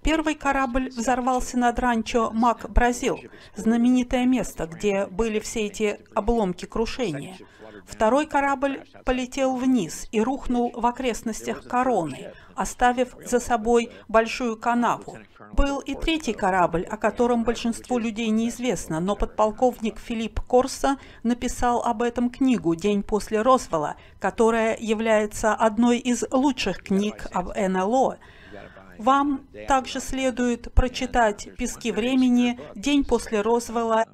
Первый 0.01 0.36
корабль 0.36 0.89
взорвался 0.89 1.58
над 1.58 1.79
ранчо 1.79 2.31
Мак 2.31 2.70
Бразил, 2.70 3.20
знаменитое 3.55 4.25
место, 4.25 4.65
где 4.65 5.05
были 5.05 5.39
все 5.39 5.67
эти 5.67 6.00
обломки 6.13 6.65
крушения. 6.65 7.38
Второй 7.86 8.25
корабль 8.25 8.84
полетел 9.05 9.55
вниз 9.55 10.08
и 10.12 10.22
рухнул 10.22 10.72
в 10.74 10.86
окрестностях 10.86 11.67
Короны, 11.67 12.34
оставив 12.55 13.15
за 13.25 13.39
собой 13.39 13.89
большую 14.08 14.58
канаву. 14.58 15.17
Был 15.53 15.79
и 15.79 15.96
третий 15.96 16.34
корабль, 16.34 16.84
о 16.84 16.98
котором 16.98 17.43
большинству 17.43 17.98
людей 17.98 18.29
неизвестно, 18.29 19.00
но 19.00 19.15
подполковник 19.15 20.00
Филипп 20.00 20.39
Корса 20.41 20.98
написал 21.24 21.81
об 21.84 22.01
этом 22.01 22.29
книгу 22.29 22.75
«День 22.75 23.03
после 23.03 23.41
Розвелла», 23.41 23.96
которая 24.20 24.77
является 24.79 25.53
одной 25.53 25.98
из 25.98 26.24
лучших 26.31 26.84
книг 26.84 27.27
об 27.34 27.50
НЛО. 27.55 28.17
Вам 28.98 29.48
также 29.67 30.00
следует 30.00 30.74
прочитать 30.74 31.50
«Пески 31.58 31.91
времени», 31.91 32.60
«День 32.75 33.03
после 33.03 33.41
Розвелла» 33.41 34.05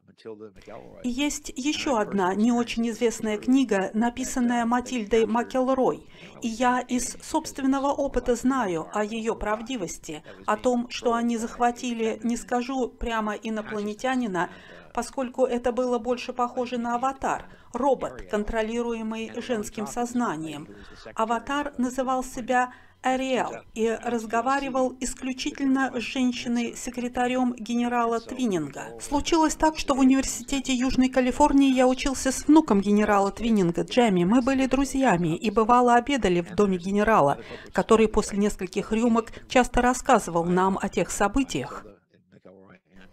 есть 1.03 1.51
еще 1.55 1.99
одна 1.99 2.33
не 2.33 2.51
очень 2.51 2.89
известная 2.89 3.37
книга, 3.37 3.91
написанная 3.93 4.65
Матильдой 4.65 5.25
Макелрой. 5.25 6.07
И 6.41 6.47
я 6.47 6.79
из 6.79 7.17
собственного 7.21 7.87
опыта 7.87 8.35
знаю 8.35 8.87
о 8.93 9.03
ее 9.03 9.35
правдивости, 9.35 10.23
о 10.45 10.57
том, 10.57 10.89
что 10.89 11.13
они 11.13 11.37
захватили, 11.37 12.19
не 12.23 12.37
скажу 12.37 12.87
прямо 12.89 13.33
инопланетянина, 13.33 14.49
поскольку 14.93 15.45
это 15.45 15.71
было 15.71 15.99
больше 15.99 16.33
похоже 16.33 16.77
на 16.77 16.95
аватар, 16.95 17.45
робот, 17.73 18.23
контролируемый 18.31 19.31
женским 19.41 19.87
сознанием. 19.87 20.67
Аватар 21.15 21.73
называл 21.77 22.23
себя 22.23 22.73
Ариэл 23.13 23.63
и 23.73 23.97
разговаривал 24.03 24.95
исключительно 24.99 25.91
с 25.95 25.99
женщиной-секретарем 25.99 27.53
генерала 27.57 28.19
Твиннинга. 28.19 28.99
Случилось 29.01 29.55
так, 29.55 29.77
что 29.77 29.95
в 29.95 29.99
университете 29.99 30.73
Южной 30.73 31.09
Калифорнии 31.09 31.73
я 31.73 31.87
учился 31.87 32.31
с 32.31 32.47
внуком 32.47 32.81
генерала 32.81 33.31
Твиннинга, 33.31 33.83
Джемми. 33.83 34.23
Мы 34.23 34.41
были 34.41 34.65
друзьями 34.65 35.35
и 35.35 35.49
бывало 35.51 35.95
обедали 35.95 36.41
в 36.41 36.55
доме 36.55 36.77
генерала, 36.77 37.39
который 37.71 38.07
после 38.07 38.37
нескольких 38.37 38.91
рюмок 38.91 39.31
часто 39.47 39.81
рассказывал 39.81 40.45
нам 40.45 40.77
о 40.81 40.89
тех 40.89 41.09
событиях. 41.11 41.85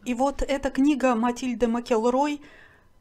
И 0.04 0.12
вот 0.12 0.42
эта 0.42 0.70
книга 0.70 1.14
Матильды 1.14 1.66
Макелрой 1.66 2.42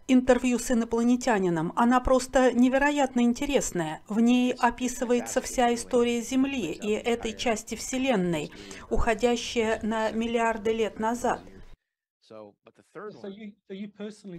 интервью 0.07 0.59
с 0.59 0.71
инопланетянином. 0.71 1.73
Она 1.75 1.99
просто 1.99 2.51
невероятно 2.51 3.21
интересная. 3.21 4.01
В 4.07 4.19
ней 4.19 4.53
описывается 4.53 5.41
вся 5.41 5.73
история 5.73 6.21
Земли 6.21 6.71
и 6.71 6.91
этой 6.91 7.35
части 7.35 7.75
Вселенной, 7.75 8.51
уходящая 8.89 9.79
на 9.81 10.11
миллиарды 10.11 10.73
лет 10.73 10.99
назад. 10.99 11.41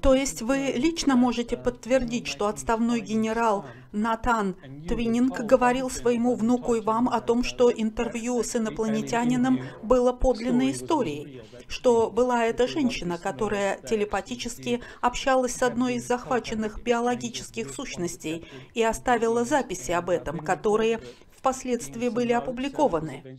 То 0.03 0.15
есть 0.15 0.43
вы 0.43 0.73
лично 0.77 1.17
можете 1.17 1.57
подтвердить, 1.57 2.27
что 2.27 2.47
отставной 2.47 3.01
генерал 3.01 3.67
Натан 3.93 4.55
Твининг 4.89 5.41
говорил 5.41 5.91
своему 5.91 6.35
внуку 6.35 6.77
и 6.77 6.81
вам 6.81 7.09
о 7.09 7.21
том, 7.21 7.45
что 7.45 7.71
интервью 7.71 8.43
с 8.43 8.57
инопланетянином 8.57 9.61
было 9.83 10.13
подлинной 10.13 10.73
историей, 10.73 11.43
что 11.69 12.11
была 12.11 12.47
эта 12.47 12.67
женщина, 12.67 13.19
которая 13.19 13.81
телепатически 13.83 14.81
общалась 15.03 15.55
с 15.57 15.63
одной 15.63 15.97
из 15.97 16.07
захваченных 16.07 16.83
биологических 16.83 17.71
сущностей 17.71 18.47
и 18.73 18.83
оставила 18.83 19.45
записи 19.45 19.91
об 19.91 20.09
этом, 20.09 20.39
которые 20.39 21.01
впоследствии 21.37 22.09
были 22.09 22.33
опубликованы. 22.33 23.37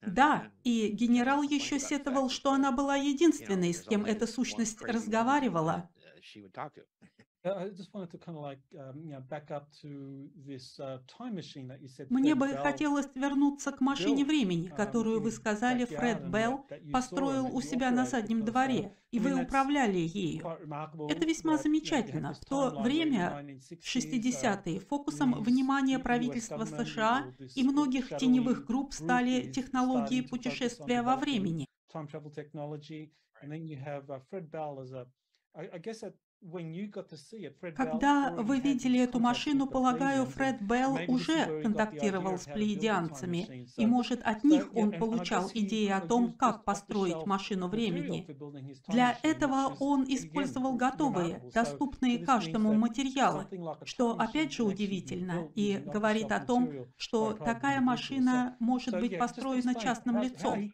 Да, 0.00 0.50
и 0.64 0.88
генерал 0.88 1.42
еще 1.42 1.78
сетовал, 1.78 2.30
что 2.30 2.52
она 2.52 2.72
была 2.72 2.96
единственной, 2.96 3.74
с 3.74 3.82
кем 3.82 4.04
эта 4.04 4.26
сущность 4.26 4.80
разговаривала. 4.80 5.90
Мне 12.10 12.34
бы 12.34 12.48
хотелось 12.48 13.08
вернуться 13.14 13.70
к 13.70 13.80
машине 13.80 14.24
времени, 14.24 14.68
um, 14.68 14.74
которую 14.74 15.20
вы 15.20 15.30
сказали, 15.30 15.84
Фред 15.84 16.28
Белл 16.28 16.66
построил 16.92 17.46
у 17.54 17.60
себя 17.60 17.92
на 17.92 18.06
заднем 18.06 18.44
дворе, 18.44 18.92
и 19.12 19.20
вы 19.20 19.40
управляли 19.40 19.98
ею. 19.98 20.44
Это 21.08 21.26
весьма 21.26 21.58
замечательно. 21.58 22.34
В 22.34 22.44
то 22.44 22.80
время, 22.80 23.40
в 23.70 23.96
60-е, 23.96 24.80
фокусом 24.80 25.40
внимания 25.42 26.00
правительства 26.00 26.64
США 26.64 27.32
и 27.54 27.62
многих 27.62 28.08
теневых 28.16 28.66
групп 28.66 28.92
стали 28.92 29.50
технологии 29.52 30.22
путешествия 30.22 31.02
во 31.02 31.16
времени. 31.16 31.66
Когда 37.76 38.30
вы 38.30 38.60
видели 38.60 39.00
эту 39.00 39.18
машину, 39.18 39.66
полагаю, 39.66 40.24
Фред 40.24 40.62
Белл 40.62 40.98
уже 41.08 41.62
контактировал 41.62 42.38
с 42.38 42.44
плеядианцами, 42.44 43.68
и, 43.76 43.86
может, 43.86 44.22
от 44.22 44.44
них 44.44 44.68
он 44.74 44.92
получал 44.92 45.50
идеи 45.52 45.88
о 45.88 46.00
том, 46.00 46.32
как 46.32 46.64
построить 46.64 47.26
машину 47.26 47.68
времени. 47.68 48.26
Для 48.86 49.18
этого 49.22 49.74
он 49.80 50.04
использовал 50.04 50.74
готовые, 50.74 51.42
доступные 51.52 52.24
каждому 52.24 52.72
материалы, 52.72 53.46
что, 53.84 54.12
опять 54.12 54.52
же, 54.52 54.62
удивительно, 54.62 55.48
и 55.56 55.82
говорит 55.84 56.30
о 56.30 56.40
том, 56.40 56.70
что 56.96 57.32
такая 57.32 57.80
машина 57.80 58.56
может 58.60 58.98
быть 58.98 59.18
построена 59.18 59.74
частным 59.74 60.22
лицом. 60.22 60.72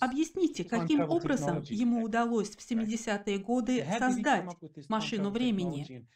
Объясните, 0.00 0.64
каким 0.64 1.02
образом 1.02 1.60
ему 1.68 2.04
удалось 2.04 2.56
в 2.56 2.70
70-е 2.70 3.38
годы 3.38 3.86
создать 3.98 4.46
машину 4.88 5.30
времени. 5.30 6.06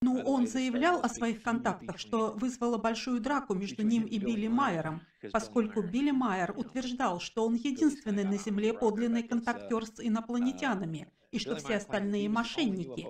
Ну, 0.00 0.22
он 0.24 0.46
заявлял 0.46 1.00
о 1.02 1.08
своих 1.08 1.42
контактах, 1.42 1.98
что 1.98 2.32
вызвало 2.32 2.78
большую 2.78 3.20
драку 3.20 3.54
между 3.54 3.82
ним 3.82 4.04
и 4.04 4.18
Билли 4.18 4.46
Майером, 4.46 5.02
поскольку 5.32 5.82
Билли 5.82 6.12
Майер 6.12 6.56
утверждал, 6.56 7.20
что 7.20 7.44
он 7.44 7.54
единственный 7.56 8.24
на 8.24 8.36
Земле 8.36 8.72
подлинный 8.72 9.24
контактер 9.24 9.84
с 9.84 10.00
инопланетянами, 10.00 11.12
и 11.32 11.38
что 11.38 11.56
все 11.56 11.76
остальные 11.76 12.28
мошенники. 12.28 13.06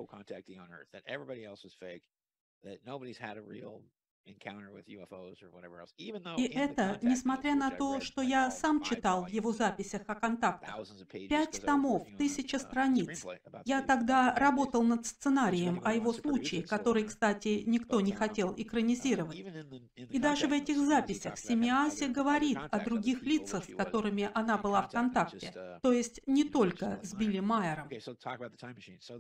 И 6.37 6.43
это, 6.45 6.99
несмотря 7.03 7.55
на 7.55 7.71
то, 7.71 8.01
что 8.01 8.23
я 8.23 8.51
сам 8.51 8.83
читал 8.83 9.25
в 9.25 9.29
его 9.29 9.53
записях 9.53 10.03
о 10.07 10.15
контактах. 10.15 10.87
Пять 11.29 11.63
томов, 11.63 12.07
тысяча 12.19 12.59
страниц. 12.59 13.25
Я 13.65 13.83
тогда 13.83 14.35
работал 14.35 14.83
над 14.83 15.07
сценарием 15.07 15.81
о 15.85 15.95
его 15.95 16.13
случае, 16.13 16.63
который, 16.63 17.05
кстати, 17.05 17.63
никто 17.67 18.01
не 18.01 18.13
хотел 18.13 18.55
экранизировать. 18.57 19.37
И 19.97 20.19
даже 20.19 20.47
в 20.47 20.53
этих 20.53 20.79
записях 20.79 21.39
Семиаси 21.39 22.05
говорит 22.05 22.59
о 22.71 22.81
других 22.81 23.23
лицах, 23.23 23.65
с 23.65 23.75
которыми 23.75 24.31
она 24.35 24.59
была 24.59 24.83
в 24.83 24.91
контакте. 24.91 25.53
Uh, 25.55 25.81
то 25.83 25.93
есть 25.93 26.21
не 26.27 26.45
только 26.45 27.01
с 27.03 27.15
Билли 27.15 27.41
Майером. 27.41 27.89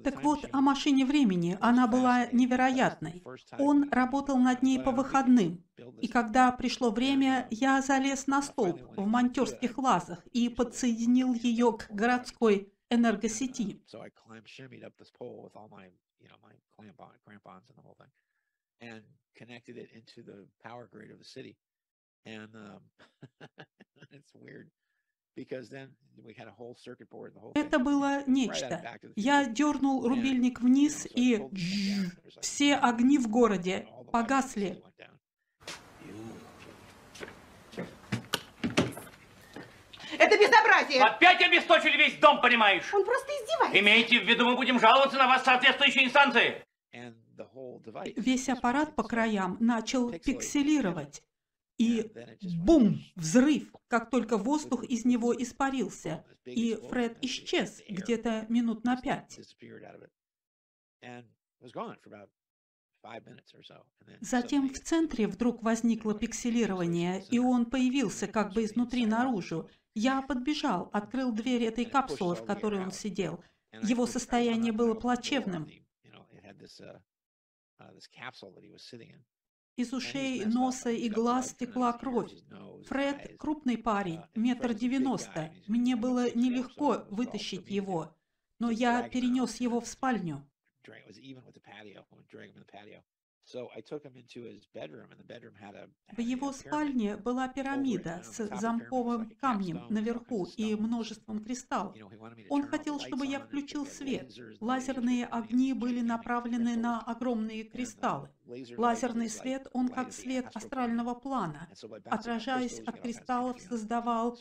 Так 0.04 0.22
вот, 0.22 0.48
о 0.52 0.60
машине 0.60 1.04
времени 1.04 1.56
она 1.60 1.86
была 1.86 2.26
невероятной. 2.32 3.22
Он 3.58 3.88
работал 3.90 4.38
над 4.38 4.62
ней 4.62 4.78
по 4.90 4.96
выходным. 5.02 5.64
И 6.00 6.08
когда 6.08 6.52
пришло 6.52 6.90
время, 6.90 7.46
я 7.50 7.80
залез 7.82 8.26
на 8.26 8.42
столб 8.42 8.80
в 8.96 9.06
монтерских 9.06 9.78
лазах 9.78 10.26
и 10.32 10.48
подсоединил 10.48 11.34
ее 11.34 11.76
к 11.76 11.90
городской 11.90 12.72
энергосети. 12.90 13.80
Это 27.54 27.78
было 27.78 28.22
нечто. 28.26 28.98
Я 29.16 29.46
дернул 29.46 30.06
рубильник 30.06 30.60
вниз, 30.60 31.06
и 31.06 31.40
все 32.40 32.76
огни 32.76 33.18
в 33.18 33.28
городе 33.28 33.86
погасли. 34.12 34.82
Это 40.18 40.36
безобразие! 40.36 41.02
Опять 41.02 41.40
обесточили 41.42 41.96
весь 41.96 42.18
дом, 42.18 42.40
понимаешь? 42.40 42.92
Он 42.92 43.04
просто 43.04 43.30
издевается. 43.32 43.78
Имейте 43.78 44.20
в 44.20 44.28
виду, 44.28 44.44
мы 44.44 44.56
будем 44.56 44.78
жаловаться 44.80 45.16
на 45.16 45.26
вас 45.28 45.42
в 45.42 45.44
соответствующей 45.44 46.04
инстанции. 46.04 46.64
Весь 48.16 48.48
аппарат 48.48 48.94
по 48.94 49.02
краям 49.02 49.56
начал 49.60 50.10
пикселировать. 50.10 51.22
И 51.80 52.12
бум, 52.58 53.00
взрыв, 53.16 53.72
как 53.88 54.10
только 54.10 54.36
воздух 54.36 54.84
из 54.84 55.06
него 55.06 55.34
испарился. 55.34 56.26
И 56.44 56.74
Фред 56.74 57.16
исчез 57.24 57.82
где-то 57.88 58.44
минут 58.50 58.84
на 58.84 59.00
пять. 59.00 59.40
Затем 64.20 64.68
в 64.68 64.78
центре 64.78 65.26
вдруг 65.26 65.62
возникло 65.62 66.14
пикселирование, 66.14 67.24
и 67.30 67.38
он 67.38 67.64
появился 67.64 68.28
как 68.28 68.52
бы 68.52 68.64
изнутри 68.64 69.06
наружу. 69.06 69.70
Я 69.94 70.20
подбежал, 70.20 70.90
открыл 70.92 71.32
дверь 71.32 71.64
этой 71.64 71.86
капсулы, 71.86 72.34
в 72.34 72.44
которой 72.44 72.82
он 72.82 72.90
сидел. 72.90 73.42
Его 73.82 74.06
состояние 74.06 74.72
было 74.72 74.92
плачевным. 74.92 75.66
Uh, 79.76 79.80
uh. 79.80 79.82
Из 79.82 79.92
ушей, 79.92 80.44
носа 80.44 80.90
и 80.90 81.08
глаз 81.08 81.54
текла 81.54 81.92
кровь. 81.92 82.32
Фред 82.86 83.36
крупный 83.38 83.78
парень, 83.78 84.20
Uh, 84.20 84.28
метр 84.34 84.74
девяносто. 84.74 85.52
Мне 85.66 85.96
было 85.96 86.30
нелегко 86.34 87.04
вытащить 87.10 87.68
его, 87.68 88.14
но 88.58 88.70
я 88.70 89.08
перенес 89.08 89.60
его 89.60 89.80
в 89.80 89.86
спальню. 89.86 90.46
В 96.12 96.20
его 96.20 96.50
uh, 96.50 96.52
спальне 96.52 97.16
была 97.16 97.48
пирамида 97.48 98.22
с 98.22 98.48
замковым 98.60 99.30
камнем 99.40 99.86
наверху 99.90 100.46
и 100.56 100.74
множеством 100.74 101.42
кристаллов. 101.42 101.96
Он 102.48 102.62
хотел, 102.66 103.00
чтобы 103.00 103.26
я 103.26 103.40
включил 103.40 103.86
свет. 103.86 104.32
Лазерные 104.60 105.26
огни 105.26 105.72
были 105.72 106.00
направлены 106.00 106.76
на 106.76 107.00
огромные 107.00 107.62
uh, 107.62 107.70
кристаллы. 107.70 108.30
Лазерный 108.76 109.28
свет, 109.28 109.68
он 109.72 109.88
как 109.88 110.12
свет 110.12 110.46
астрального 110.54 111.14
плана. 111.14 111.68
Отражаясь 112.06 112.80
от 112.80 113.00
кристаллов, 113.00 113.60
создавал 113.60 114.38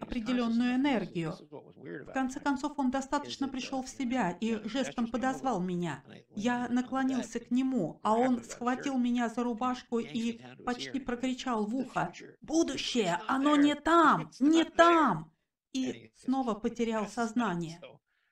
определенную 0.00 0.74
энергию. 0.74 1.34
В 1.42 2.12
конце 2.12 2.40
концов, 2.40 2.78
он 2.78 2.90
достаточно 2.90 3.48
пришел 3.48 3.82
в 3.82 3.88
себя 3.88 4.36
и 4.40 4.60
жестом 4.68 5.08
подозвал 5.08 5.60
меня. 5.60 6.02
Я 6.34 6.68
наклонился 6.68 7.40
к 7.40 7.50
нему, 7.50 8.00
а 8.02 8.14
он 8.14 8.42
схватил 8.42 8.98
меня 8.98 9.28
за 9.28 9.42
рубашку 9.42 9.98
и 9.98 10.40
почти 10.64 11.00
прокричал 11.00 11.64
в 11.66 11.74
ухо 11.74 12.12
«Будущее! 12.40 13.20
Оно 13.28 13.56
не 13.56 13.74
там! 13.74 14.30
Не 14.40 14.64
там!» 14.64 15.34
и 15.74 16.12
снова 16.14 16.54
потерял 16.54 17.06
сознание. 17.06 17.80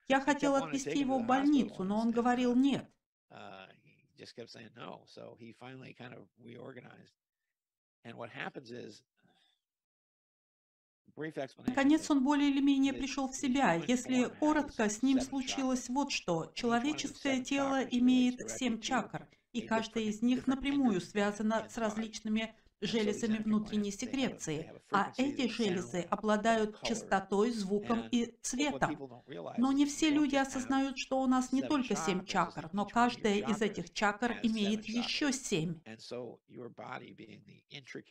Я 0.09 0.21
хотел 0.21 0.55
отвезти 0.55 0.99
его 0.99 1.19
в 1.19 1.27
больницу, 1.27 1.85
но 1.85 1.99
он 1.99 2.11
говорил 2.11 2.55
«нет». 2.55 2.89
Just 4.23 4.37
kept 4.37 4.51
saying 4.51 4.71
no. 4.77 5.01
So 5.07 5.37
he 5.41 5.53
finally 5.59 5.97
kind 5.99 6.15
of 6.15 6.23
reorganized. 6.41 7.17
And 8.05 8.17
what 8.17 8.31
happens 8.31 8.71
is. 8.71 9.03
Наконец 11.67 12.09
он 12.09 12.23
более 12.23 12.49
или 12.49 12.61
менее 12.61 12.93
пришел 12.93 13.29
в 13.29 13.35
себя. 13.35 13.75
Если 13.75 14.29
коротко, 14.39 14.89
с 14.89 15.03
ним 15.03 15.21
случилось 15.21 15.89
вот 15.89 16.13
что. 16.13 16.53
Человеческое 16.55 17.43
тело 17.43 17.83
имеет 17.83 18.49
семь 18.49 18.81
чакр, 18.81 19.29
и 19.53 19.63
каждая 19.63 20.05
из 20.05 20.23
них 20.23 20.47
напрямую 20.47 21.01
связана 21.01 21.69
с 21.69 21.77
различными 21.77 22.55
железами 22.83 23.39
внутренней 23.39 23.93
секреции, 23.93 24.73
а 24.91 25.13
эти 25.17 25.49
железы 25.49 26.01
обладают 26.11 26.81
частотой, 26.83 27.53
звуком 27.53 28.09
и 28.11 28.35
цветом. 28.43 29.23
Но 29.57 29.73
не 29.73 29.87
все 29.87 30.11
люди 30.11 30.37
осознают, 30.37 30.99
что 30.99 31.21
у 31.23 31.27
нас 31.27 31.53
не 31.53 31.63
только 31.63 31.97
семь 31.97 32.25
чакр, 32.25 32.69
но 32.73 32.85
каждая 32.85 33.37
из 33.37 33.63
этих 33.63 33.93
чакр 33.93 34.37
имеет 34.43 34.85
еще 34.87 35.33
семь. 35.33 35.81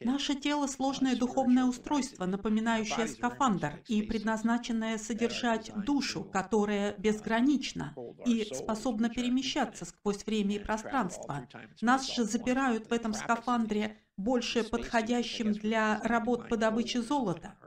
Наше 0.01 0.35
тело– 0.35 0.67
сложное 0.67 1.15
духовное 1.15 1.65
устройство, 1.65 2.25
напоминающее 2.25 3.07
скафандр 3.07 3.83
и 3.87 4.01
предназначенное 4.01 4.97
содержать 4.97 5.71
душу, 5.85 6.23
которая 6.23 6.95
безгранична 6.97 7.95
и 8.25 8.47
способна 8.53 9.09
перемещаться 9.09 9.85
сквозь 9.85 10.25
время 10.25 10.55
и 10.55 10.59
пространство. 10.59 11.47
Нас 11.81 12.11
же 12.11 12.23
запирают 12.23 12.87
в 12.89 12.93
этом 12.93 13.13
скафандре 13.13 13.97
больше 14.21 14.63
подходящим 14.63 15.53
для 15.53 15.99
работ 16.01 16.49
по 16.49 16.57
добыче 16.57 17.01
золота. 17.01 17.57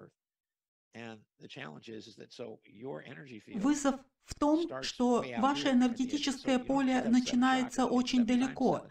Вызов 3.54 4.00
в 4.24 4.34
том, 4.34 4.82
что 4.82 5.24
ваше 5.38 5.70
энергетическое 5.70 6.58
поле 6.58 7.04
начинается 7.04 7.86
очень 7.86 8.24
далеко. 8.24 8.86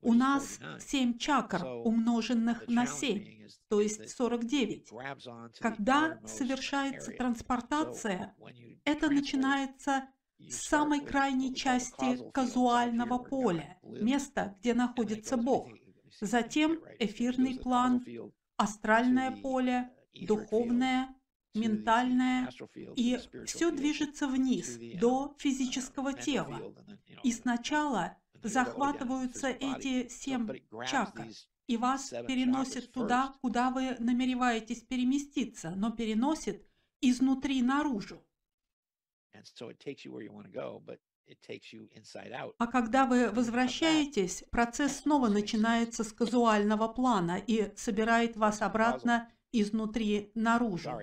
У 0.00 0.12
нас 0.12 0.58
7 0.80 1.16
чакр, 1.16 1.64
умноженных 1.64 2.68
на 2.68 2.86
7, 2.86 3.48
то 3.68 3.80
есть 3.80 4.10
49. 4.10 4.90
Когда 5.60 6.20
совершается 6.26 7.12
транспортация, 7.12 8.34
это 8.84 9.08
начинается 9.08 10.08
с 10.38 10.56
самой 10.56 11.00
крайней 11.00 11.54
части 11.54 12.30
казуального 12.32 13.18
поля, 13.18 13.78
места, 13.82 14.56
где 14.60 14.74
находится 14.74 15.38
Бог. 15.38 15.70
Затем 16.20 16.80
эфирный 16.98 17.58
план, 17.58 18.04
астральное 18.56 19.30
поле, 19.30 19.90
духовное, 20.14 21.14
ментальное, 21.54 22.50
и 22.96 23.18
все 23.46 23.70
движется 23.70 24.26
вниз 24.26 24.78
до 25.00 25.34
физического 25.38 26.12
тела. 26.12 26.74
И 27.22 27.32
сначала 27.32 28.16
захватываются 28.42 29.48
эти 29.48 30.08
семь 30.08 30.48
чакр, 30.86 31.28
и 31.66 31.76
вас 31.76 32.10
переносит 32.26 32.92
туда, 32.92 33.34
куда 33.40 33.70
вы 33.70 33.96
намереваетесь 33.98 34.82
переместиться, 34.82 35.70
но 35.70 35.90
переносит 35.90 36.66
изнутри 37.00 37.62
наружу. 37.62 38.22
А 42.58 42.66
когда 42.66 43.06
вы 43.06 43.30
возвращаетесь, 43.30 44.44
процесс 44.50 45.00
снова 45.00 45.28
начинается 45.28 46.04
с 46.04 46.12
казуального 46.12 46.88
плана 46.88 47.38
и 47.46 47.72
собирает 47.76 48.36
вас 48.36 48.62
обратно 48.62 49.30
изнутри 49.52 50.30
наружу. 50.34 50.98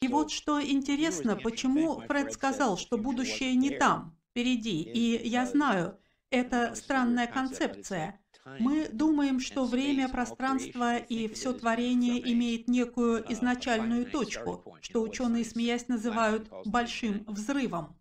И 0.00 0.08
вот 0.08 0.30
что 0.30 0.62
интересно, 0.62 1.36
почему 1.36 2.00
Фред 2.00 2.32
сказал, 2.32 2.76
что 2.76 2.98
будущее 2.98 3.54
не 3.54 3.70
там, 3.70 4.18
впереди. 4.30 4.82
И 4.82 5.28
я 5.28 5.46
знаю, 5.46 5.98
это 6.30 6.74
странная 6.74 7.26
концепция. 7.26 8.20
Мы 8.58 8.88
думаем, 8.88 9.40
что 9.40 9.64
время, 9.64 10.08
пространство 10.08 10.96
и 10.96 11.28
все 11.28 11.52
творение 11.52 12.20
имеет 12.32 12.68
некую 12.68 13.30
изначальную 13.32 14.10
точку, 14.10 14.64
что 14.80 15.02
ученые, 15.02 15.44
смеясь, 15.44 15.88
называют 15.88 16.48
большим 16.64 17.24
взрывом. 17.26 17.96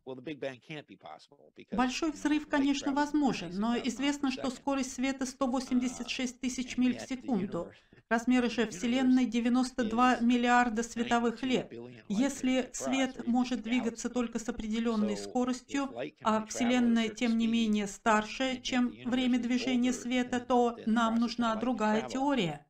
Большой 1.71 2.11
взрыв, 2.11 2.47
конечно, 2.47 2.93
возможен, 2.93 3.51
но 3.53 3.77
известно, 3.77 4.31
что 4.31 4.49
скорость 4.49 4.93
света 4.93 5.25
186 5.25 6.39
тысяч 6.39 6.77
миль 6.77 6.97
в 6.97 7.01
секунду. 7.01 7.69
Размеры 8.09 8.49
же 8.49 8.65
Вселенной 8.65 9.25
92 9.27 10.21
миллиарда 10.21 10.81
световых 10.81 11.43
лет. 11.43 11.71
Если 12.07 12.71
свет 12.73 13.27
может 13.27 13.61
двигаться 13.61 14.09
только 14.09 14.39
с 14.39 14.49
определенной 14.49 15.15
скоростью, 15.15 15.89
а 16.23 16.43
Вселенная, 16.47 17.09
тем 17.09 17.37
не 17.37 17.45
менее, 17.45 17.85
старше, 17.85 18.61
чем 18.63 18.95
время 19.05 19.37
движения 19.37 19.93
света, 19.93 20.28
то 20.39 20.77
нам 20.85 21.15
нужна 21.15 21.55
другая 21.55 22.07
теория. 22.07 22.65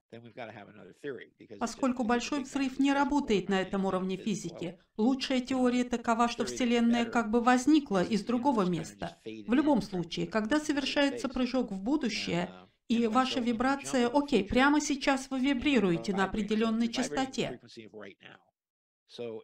Поскольку 1.59 2.03
большой 2.03 2.43
взрыв 2.43 2.79
не 2.79 2.93
работает 2.93 3.47
на 3.49 3.61
этом 3.61 3.85
уровне 3.85 4.17
физики, 4.17 4.79
лучшая 4.97 5.39
теория 5.39 5.83
такова, 5.83 6.27
что 6.27 6.45
Вселенная 6.45 7.05
как 7.05 7.29
бы 7.29 7.41
возникла 7.41 8.03
из 8.03 8.23
другого 8.23 8.63
места. 8.63 9.17
В 9.25 9.53
любом 9.53 9.81
случае, 9.81 10.25
когда 10.25 10.59
совершается 10.59 11.29
прыжок 11.29 11.71
в 11.71 11.79
будущее, 11.81 12.49
и 12.87 13.05
ваша 13.05 13.39
вибрация, 13.39 14.07
окей, 14.07 14.43
прямо 14.43 14.81
сейчас 14.81 15.29
вы 15.29 15.39
вибрируете 15.39 16.15
на 16.15 16.23
определенной 16.23 16.87
частоте. 16.87 17.61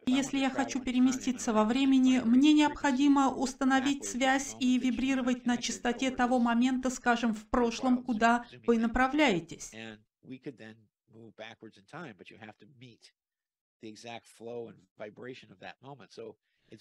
Если 0.06 0.38
я 0.38 0.50
хочу 0.50 0.82
переместиться 0.84 1.52
во 1.52 1.64
времени, 1.64 2.20
мне 2.20 2.54
необходимо 2.54 3.34
установить 3.34 4.06
связь 4.06 4.56
и 4.60 4.78
вибрировать 4.78 5.46
на 5.46 5.58
частоте 5.58 6.12
того 6.12 6.40
момента, 6.40 6.90
скажем, 6.90 7.34
в 7.34 7.48
прошлом, 7.50 8.04
куда 8.04 8.46
вы 8.68 8.78
направляетесь. 8.78 9.74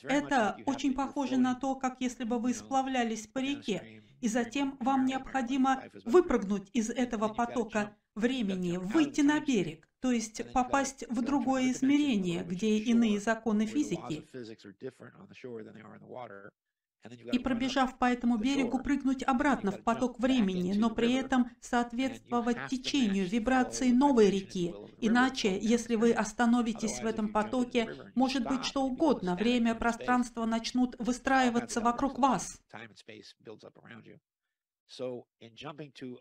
Это 0.02 0.56
очень 0.66 0.94
похоже 0.94 1.36
на 1.36 1.54
то, 1.54 1.74
как 1.74 2.00
если 2.00 2.24
бы 2.24 2.38
вы 2.38 2.54
сплавлялись 2.54 3.26
по 3.26 3.38
реке, 3.38 4.02
и 4.20 4.28
затем 4.28 4.76
вам 4.80 5.04
необходимо 5.04 5.82
выпрыгнуть 6.04 6.70
из 6.72 6.90
этого 6.90 7.28
потока 7.28 7.96
времени, 8.14 8.76
выйти 8.76 9.20
на 9.20 9.40
берег, 9.40 9.88
то 10.00 10.10
есть 10.12 10.52
попасть 10.52 11.04
в 11.08 11.22
другое 11.22 11.72
измерение, 11.72 12.44
где 12.44 12.78
иные 12.78 13.20
законы 13.20 13.66
физики, 13.66 14.26
и 17.32 17.38
пробежав 17.38 17.98
по 17.98 18.06
этому 18.06 18.38
берегу, 18.38 18.78
прыгнуть 18.78 19.22
обратно 19.22 19.70
в 19.72 19.82
поток 19.82 20.18
времени, 20.18 20.72
но 20.72 20.90
при 20.90 21.12
этом 21.14 21.50
соответствовать 21.60 22.68
течению, 22.68 23.28
вибрации 23.28 23.90
новой 23.90 24.30
реки. 24.30 24.74
Иначе, 25.00 25.58
если 25.60 25.96
вы 25.96 26.12
остановитесь 26.12 27.00
в 27.00 27.06
этом 27.06 27.32
потоке, 27.32 27.88
может 28.14 28.46
быть 28.46 28.64
что 28.64 28.84
угодно, 28.84 29.36
время, 29.36 29.74
пространство 29.74 30.44
начнут 30.44 30.96
выстраиваться 30.98 31.80
вокруг 31.80 32.18
вас. 32.18 32.60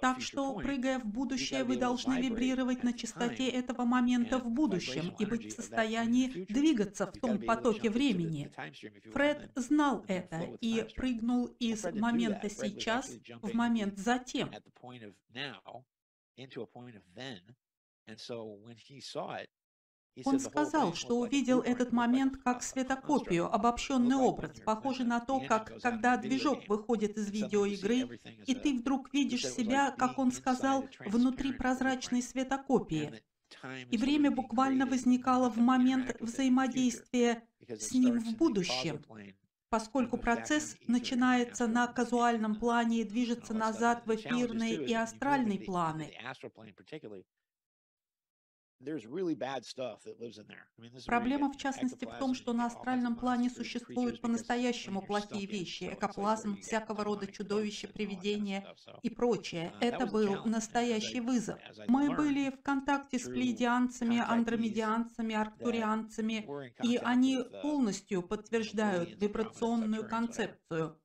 Так 0.02 0.22
что, 0.22 0.56
прыгая 0.56 1.00
в 1.00 1.06
будущее, 1.06 1.64
вы 1.64 1.78
должны 1.78 2.22
вибрировать 2.22 2.84
на 2.84 2.94
частоте 2.94 3.50
этого 3.50 3.84
момента 3.84 4.40
в 4.40 4.50
будущем 4.50 5.16
и 5.20 5.26
быть 5.26 5.54
в 5.54 5.56
состоянии 5.56 6.46
двигаться 6.46 7.08
в 7.08 7.14
том 7.20 7.40
потоке 7.40 7.90
времени. 7.90 8.52
Фред 9.12 9.52
знал 9.56 10.04
это 10.08 10.58
и 10.62 10.88
прыгнул 10.96 11.48
из 11.60 11.84
момента 11.94 12.50
сейчас 12.50 13.12
в 13.42 13.54
момент 13.54 13.98
затем. 13.98 14.52
Он 20.26 20.40
сказал, 20.40 20.94
что 20.94 21.20
увидел 21.20 21.62
этот 21.62 21.92
момент 21.92 22.38
как 22.44 22.62
светокопию, 22.62 23.54
обобщенный 23.54 24.16
образ, 24.16 24.60
похожий 24.60 25.06
на 25.06 25.20
то, 25.20 25.40
как 25.40 25.82
когда 25.82 26.18
движок 26.18 26.68
выходит 26.68 27.18
из 27.18 27.32
видеоигры, 27.32 28.20
и 28.46 28.54
ты 28.54 28.78
вдруг 28.78 29.12
видишь 29.14 29.48
себя, 29.48 29.92
как 29.92 30.20
он 30.20 30.32
сказал, 30.32 30.88
внутри 31.06 31.52
прозрачной 31.54 32.22
светокопии. 32.22 33.24
И 33.90 33.98
время 33.98 34.30
буквально 34.30 34.86
возникало 34.86 35.50
в 35.50 35.58
момент 35.58 36.16
взаимодействия 36.20 37.44
с 37.68 37.92
ним 37.94 38.20
в 38.20 38.36
будущем, 38.38 39.02
поскольку 39.70 40.18
процесс 40.18 40.78
начинается 40.88 41.66
на 41.66 41.88
казуальном 41.88 42.56
плане 42.56 43.02
и 43.02 43.04
движется 43.04 43.54
назад 43.56 44.04
в 44.06 44.14
эфирные 44.14 44.76
и 44.86 44.94
астральные 44.94 45.60
планы. 45.60 46.14
Проблема, 51.06 51.52
в 51.52 51.58
частности, 51.58 52.06
в 52.06 52.18
том, 52.18 52.34
что 52.34 52.54
на 52.54 52.66
астральном 52.68 53.16
плане 53.16 53.50
существуют 53.50 54.22
по-настоящему 54.22 55.02
плохие 55.02 55.46
вещи, 55.46 55.86
экоплазм, 55.94 56.58
всякого 56.60 57.04
рода 57.04 57.28
чудовища, 57.28 57.88
привидения 57.88 58.66
и 59.02 59.10
прочее. 59.10 59.74
Это 59.80 60.06
был 60.06 60.44
настоящий 60.46 61.20
вызов. 61.20 61.60
Мы 61.88 62.16
были 62.16 62.50
в 62.50 62.62
контакте 62.62 63.20
с 63.20 63.24
плеядианцами, 63.24 64.20
андромедианцами, 64.20 65.36
арктурианцами, 65.36 66.48
и 66.82 66.98
они 66.98 67.44
полностью 67.62 68.22
подтверждают 68.24 69.16
вибрационную 69.22 70.08
концепцию. 70.08 71.00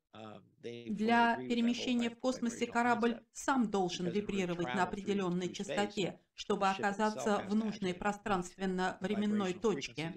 Для 0.62 1.36
перемещения 1.36 2.10
в 2.10 2.18
космосе 2.18 2.66
корабль 2.66 3.20
сам 3.32 3.70
должен 3.70 4.08
вибрировать 4.08 4.74
на 4.74 4.84
определенной 4.84 5.52
частоте, 5.52 6.20
чтобы 6.34 6.68
оказаться 6.68 7.44
в 7.48 7.54
нужной 7.54 7.94
пространственно-временной 7.94 9.54
точке. 9.54 10.14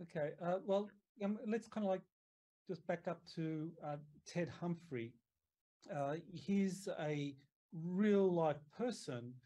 Okay, 0.00 0.34
uh, 0.40 0.58
well, 0.64 0.88
um, 1.20 1.38
let's 1.44 1.68
kind 1.68 1.84
of 1.84 1.90
like 1.90 2.02
just 2.66 2.86
back 2.86 3.06
up 3.06 3.20
to 3.36 3.70
uh, 3.84 3.98
Ted 4.24 4.48
Humphrey. 4.48 5.12
Uh, 5.94 6.14
he's 6.32 6.88
a 6.98 7.36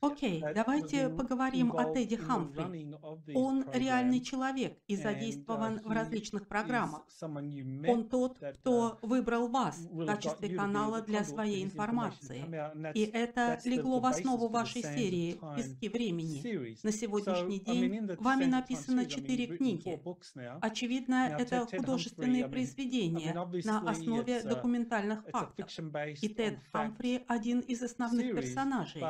Окей, 0.01 0.41
okay, 0.41 0.55
давайте 0.55 1.11
поговорим 1.11 1.73
о 1.77 1.93
Тедди 1.93 2.17
Хамфри. 2.17 2.97
Он 3.35 3.67
реальный 3.71 4.21
человек 4.21 4.79
и 4.87 4.97
задействован 4.97 5.81
в 5.85 5.91
различных 5.91 6.49
программах. 6.49 7.03
Он 7.21 8.09
тот, 8.09 8.39
кто 8.61 8.99
выбрал 9.03 9.49
вас 9.49 9.77
в 9.91 10.07
качестве 10.07 10.57
канала 10.57 11.03
для 11.03 11.23
своей 11.25 11.65
информации. 11.65 12.45
И 12.95 13.03
это 13.03 13.61
легло 13.67 14.01
в 14.01 14.07
основу 14.07 14.49
вашей 14.49 14.83
серии 14.83 15.39
«Пески 15.55 15.91
времени». 15.91 16.79
На 16.83 16.93
сегодняшний 16.93 17.61
день 17.61 18.07
вами 18.19 18.47
написано 18.47 19.05
четыре 19.05 19.49
книги. 19.49 20.01
Очевидно, 20.63 21.37
это 21.39 21.67
художественные 21.67 22.49
произведения 22.49 23.35
на 23.65 23.81
основе 23.91 24.43
документальных 24.43 25.25
фактов. 25.27 25.69
И 26.23 26.29
Тед 26.29 26.59
Хамфри– 26.73 27.25
один 27.29 27.61
из 27.61 27.83
основных 27.83 28.14
главных 28.15 28.35
персонажей. 28.35 29.03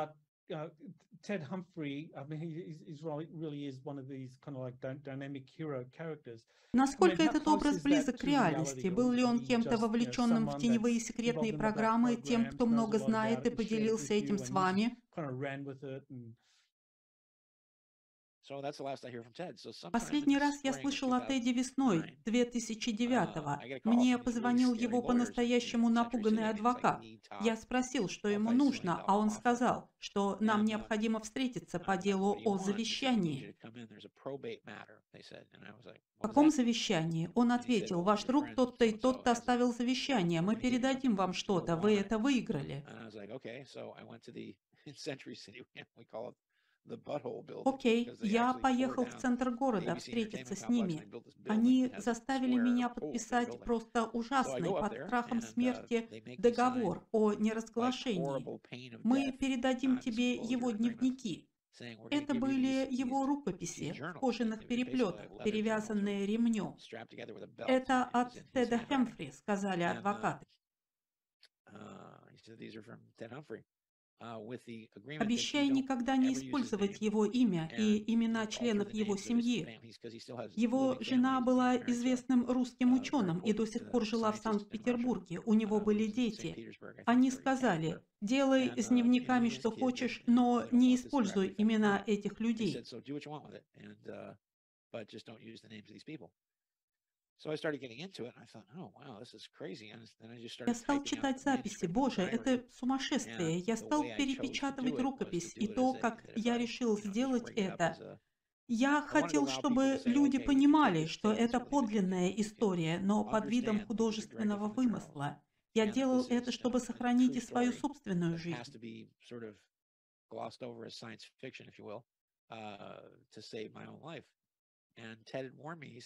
Ted 1.27 1.41
Humphrey, 1.41 2.11
I 2.15 2.23
mean, 2.29 2.39
he 2.39 2.75
he's 2.87 3.01
really, 3.01 3.27
really 3.33 3.65
is 3.65 3.79
one 3.83 3.97
of 3.97 4.07
these 4.07 4.37
kind 4.45 4.55
of 4.55 4.61
like 4.61 4.79
dynamic 5.03 5.49
hero 5.57 5.83
characters. 5.91 6.45
Насколько 6.71 7.23
этот 7.23 7.47
образ 7.47 7.81
близок 7.81 8.17
к 8.19 8.23
реальности? 8.23 8.89
Был 8.89 9.11
ли 9.11 9.23
он 9.23 9.39
кем-то 9.39 9.77
вовлеченным 9.77 10.47
в 10.47 10.57
теневые 10.59 10.99
секретные 10.99 11.53
программы, 11.53 12.15
тем, 12.15 12.45
кто 12.45 12.65
много 12.67 12.99
знает 12.99 13.47
и 13.47 13.49
поделился 13.49 14.13
этим 14.13 14.37
с 14.37 14.49
вами? 14.51 14.95
Последний 19.91 20.37
раз 20.37 20.59
я 20.63 20.73
слышал 20.73 21.13
о 21.13 21.21
Теди 21.21 21.49
весной 21.49 22.19
2009-го. 22.25 23.49
Uh, 23.49 23.79
Мне 23.83 24.19
позвонил 24.19 24.75
его 24.75 25.01
по-настоящему 25.01 25.89
напуганный 25.89 26.49
адвокат. 26.49 27.03
Я 27.41 27.57
спросил, 27.57 28.07
что 28.07 28.27
ему 28.27 28.51
нужно, 28.51 29.03
а 29.07 29.17
он 29.17 29.31
сказал, 29.31 29.89
что 29.97 30.37
нам 30.39 30.61
uh, 30.61 30.65
необходимо 30.65 31.21
встретиться 31.21 31.79
по 31.79 31.97
делу 31.97 32.39
о 32.45 32.59
завещании. 32.59 33.55
В 36.17 36.21
каком 36.21 36.51
завещании? 36.51 37.31
Он 37.33 37.51
ответил, 37.51 38.03
ваш 38.03 38.25
друг 38.25 38.53
тот-то 38.55 38.85
и 38.85 38.91
тот-то 38.91 39.31
оставил 39.31 39.73
завещание, 39.73 40.41
мы 40.41 40.55
передадим 40.55 41.15
вам 41.15 41.33
что-то, 41.33 41.75
вы 41.75 41.95
это 41.95 42.19
выиграли. 42.19 42.85
Окей, 47.65 48.11
я 48.21 48.53
поехал 48.53 49.05
в 49.05 49.15
центр 49.15 49.49
города 49.51 49.95
встретиться 49.95 50.55
с 50.55 50.69
ними. 50.69 51.01
Они 51.47 51.91
заставили 51.97 52.55
меня 52.55 52.89
подписать 52.89 53.59
просто 53.61 54.05
ужасный 54.05 54.69
под 54.69 54.93
страхом 54.93 55.41
смерти 55.41 56.07
договор 56.37 57.07
о 57.11 57.33
неразглашении. 57.33 58.99
Мы 59.03 59.31
передадим 59.31 59.97
тебе 59.99 60.35
его 60.35 60.71
дневники. 60.71 61.49
Это 62.09 62.33
были 62.35 62.87
его 62.89 63.25
рукописи 63.25 63.91
в 63.91 64.19
кожаных 64.19 64.65
переплетах, 64.65 65.27
перевязанные 65.43 66.25
ремнем. 66.25 66.77
Это 67.57 68.03
от 68.05 68.33
Теда 68.53 68.77
Хэмфри, 68.79 69.31
сказали 69.31 69.83
адвокаты. 69.83 70.45
А, 74.19 74.39
обещая 75.19 75.67
никогда 75.67 76.15
не 76.15 76.33
использовать 76.33 77.01
его 77.01 77.25
имя 77.25 77.69
и 77.77 78.13
имена 78.13 78.47
членов 78.47 78.93
его 78.93 79.17
семьи. 79.17 79.67
Его 80.55 80.97
жена 81.01 81.41
была 81.41 81.75
известным 81.75 82.49
русским 82.49 82.93
uh, 82.93 82.99
ученым 82.99 83.39
и 83.39 83.51
до 83.51 83.65
сих 83.65 83.91
пор 83.91 84.05
жила 84.05 84.31
в 84.31 84.37
Санкт-Петербурге. 84.37 85.41
У 85.45 85.53
него 85.53 85.79
uh, 85.79 85.83
были 85.83 86.07
дети. 86.07 86.73
Они 87.05 87.29
сказали, 87.29 87.99
делай 88.21 88.69
с 88.81 88.87
uh, 88.87 88.89
дневниками 88.89 89.49
что 89.49 89.69
хочешь, 89.69 90.23
но 90.27 90.65
не 90.71 90.95
используй 90.95 91.53
имена 91.57 92.01
этих 92.07 92.39
людей. 92.39 92.83
Я 100.65 100.73
стал 100.75 101.03
читать 101.03 101.41
записи. 101.41 101.85
Боже, 101.85 102.21
это 102.23 102.65
сумасшествие. 102.71 103.59
Я 103.59 103.77
стал 103.77 104.03
перепечатывать 104.03 104.99
рукопись. 104.99 105.53
И 105.57 105.67
то, 105.67 105.93
как 105.93 106.25
я 106.35 106.57
решил 106.57 106.97
сделать 106.97 107.51
это, 107.55 107.99
я 108.67 109.01
хотел, 109.01 109.47
чтобы 109.47 110.01
люди 110.05 110.39
понимали, 110.39 111.05
что 111.05 111.31
это 111.33 111.59
подлинная 111.59 112.29
история, 112.31 112.99
но 112.99 113.23
под 113.25 113.47
видом 113.47 113.79
художественного 113.85 114.67
вымысла. 114.69 115.41
Я 115.73 115.85
делал 115.87 116.25
это, 116.29 116.51
чтобы 116.51 116.79
сохранить 116.79 117.35
и 117.35 117.41
свою 117.41 117.73
собственную 117.73 118.37
жизнь. 118.37 118.79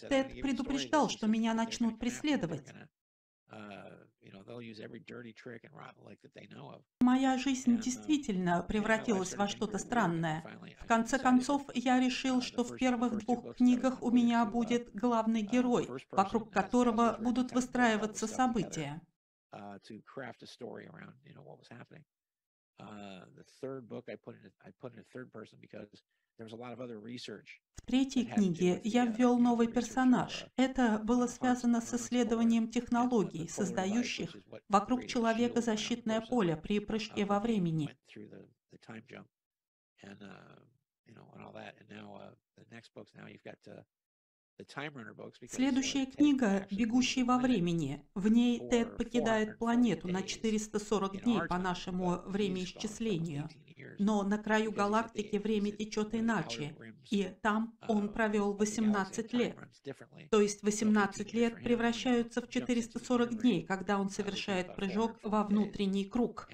Тед 0.10 0.41
предупреждал, 0.41 1.10
что 1.10 1.28
меня 1.28 1.54
начнут 1.54 1.99
преследовать. 1.99 2.67
uh. 3.52 4.10
Моя 6.99 7.38
жизнь 7.38 7.80
действительно 7.80 8.63
превратилась 8.63 9.36
во 9.36 9.47
что-то 9.47 9.78
странное. 9.78 10.43
В 10.80 10.86
конце 10.86 11.17
концов, 11.17 11.63
я 11.73 11.99
решил, 11.99 12.41
что 12.41 12.63
в 12.63 12.75
первых 12.75 13.17
двух 13.25 13.56
книгах 13.56 14.02
у 14.04 14.12
меня 14.12 14.45
будет 14.45 14.93
главный 14.93 15.41
герой, 15.41 15.89
вокруг 16.12 16.52
которого 16.52 17.17
будут 17.19 17.52
выстраиваться 17.52 18.28
события. 18.28 19.02
Uh. 26.39 26.45
Uh, 26.45 27.41
В 27.75 27.82
третьей 27.86 28.25
книге 28.25 28.80
я 28.86 29.06
ввел 29.06 29.38
новый 29.38 29.67
персонаж. 29.67 30.45
Это 30.56 30.99
было 31.04 31.28
связано 31.28 31.82
с 31.82 31.93
исследованием 31.93 32.69
технологий, 32.69 33.49
создающих 33.49 34.36
вокруг 34.69 35.06
человека 35.08 35.60
защитное 35.62 36.21
поле 36.21 36.56
при 36.56 36.80
прыжке 36.80 37.25
во 37.25 37.39
времени. 37.39 37.89
Следующая 45.47 46.06
книга 46.06 46.67
«Бегущий 46.69 47.23
во 47.23 47.38
времени». 47.38 48.06
В 48.13 48.28
ней 48.28 48.60
Тед 48.69 48.97
покидает 48.97 49.58
планету 49.58 50.08
на 50.08 50.21
440 50.21 51.23
дней 51.23 51.41
по 51.47 51.58
нашему 51.58 52.21
времяисчислению. 52.25 53.49
Но 54.00 54.24
на 54.24 54.38
краю 54.38 54.72
галактики 54.72 55.36
время 55.36 55.72
течет 55.72 56.16
иначе, 56.16 56.76
и 57.12 57.36
там 57.42 57.78
он 57.88 58.12
провел 58.12 58.54
18 58.54 59.34
лет. 59.34 59.58
То 60.32 60.42
есть 60.42 60.64
18 60.64 61.34
лет 61.34 61.56
превращаются 61.56 62.42
в 62.42 62.50
440 62.50 63.42
дней, 63.42 63.66
когда 63.66 64.00
он 64.00 64.10
совершает 64.10 64.76
прыжок 64.76 65.18
во 65.22 65.44
внутренний 65.44 66.06
круг. 66.06 66.50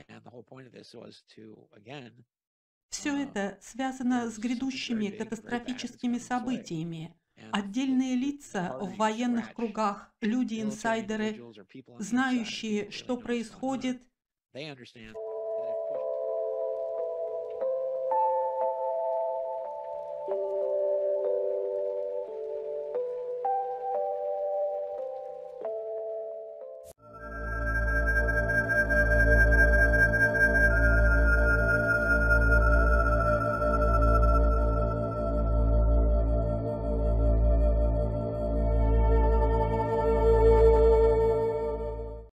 Все 2.90 3.24
это 3.24 3.60
связано 3.62 4.30
с 4.30 4.38
грядущими 4.40 5.10
катастрофическими 5.10 6.18
событиями, 6.18 7.16
Отдельные 7.52 8.16
лица 8.16 8.78
в 8.80 8.96
военных 8.96 9.54
кругах, 9.54 10.14
люди-инсайдеры, 10.22 11.42
знающие, 12.00 12.90
что 12.92 13.18
происходит, 13.18 14.02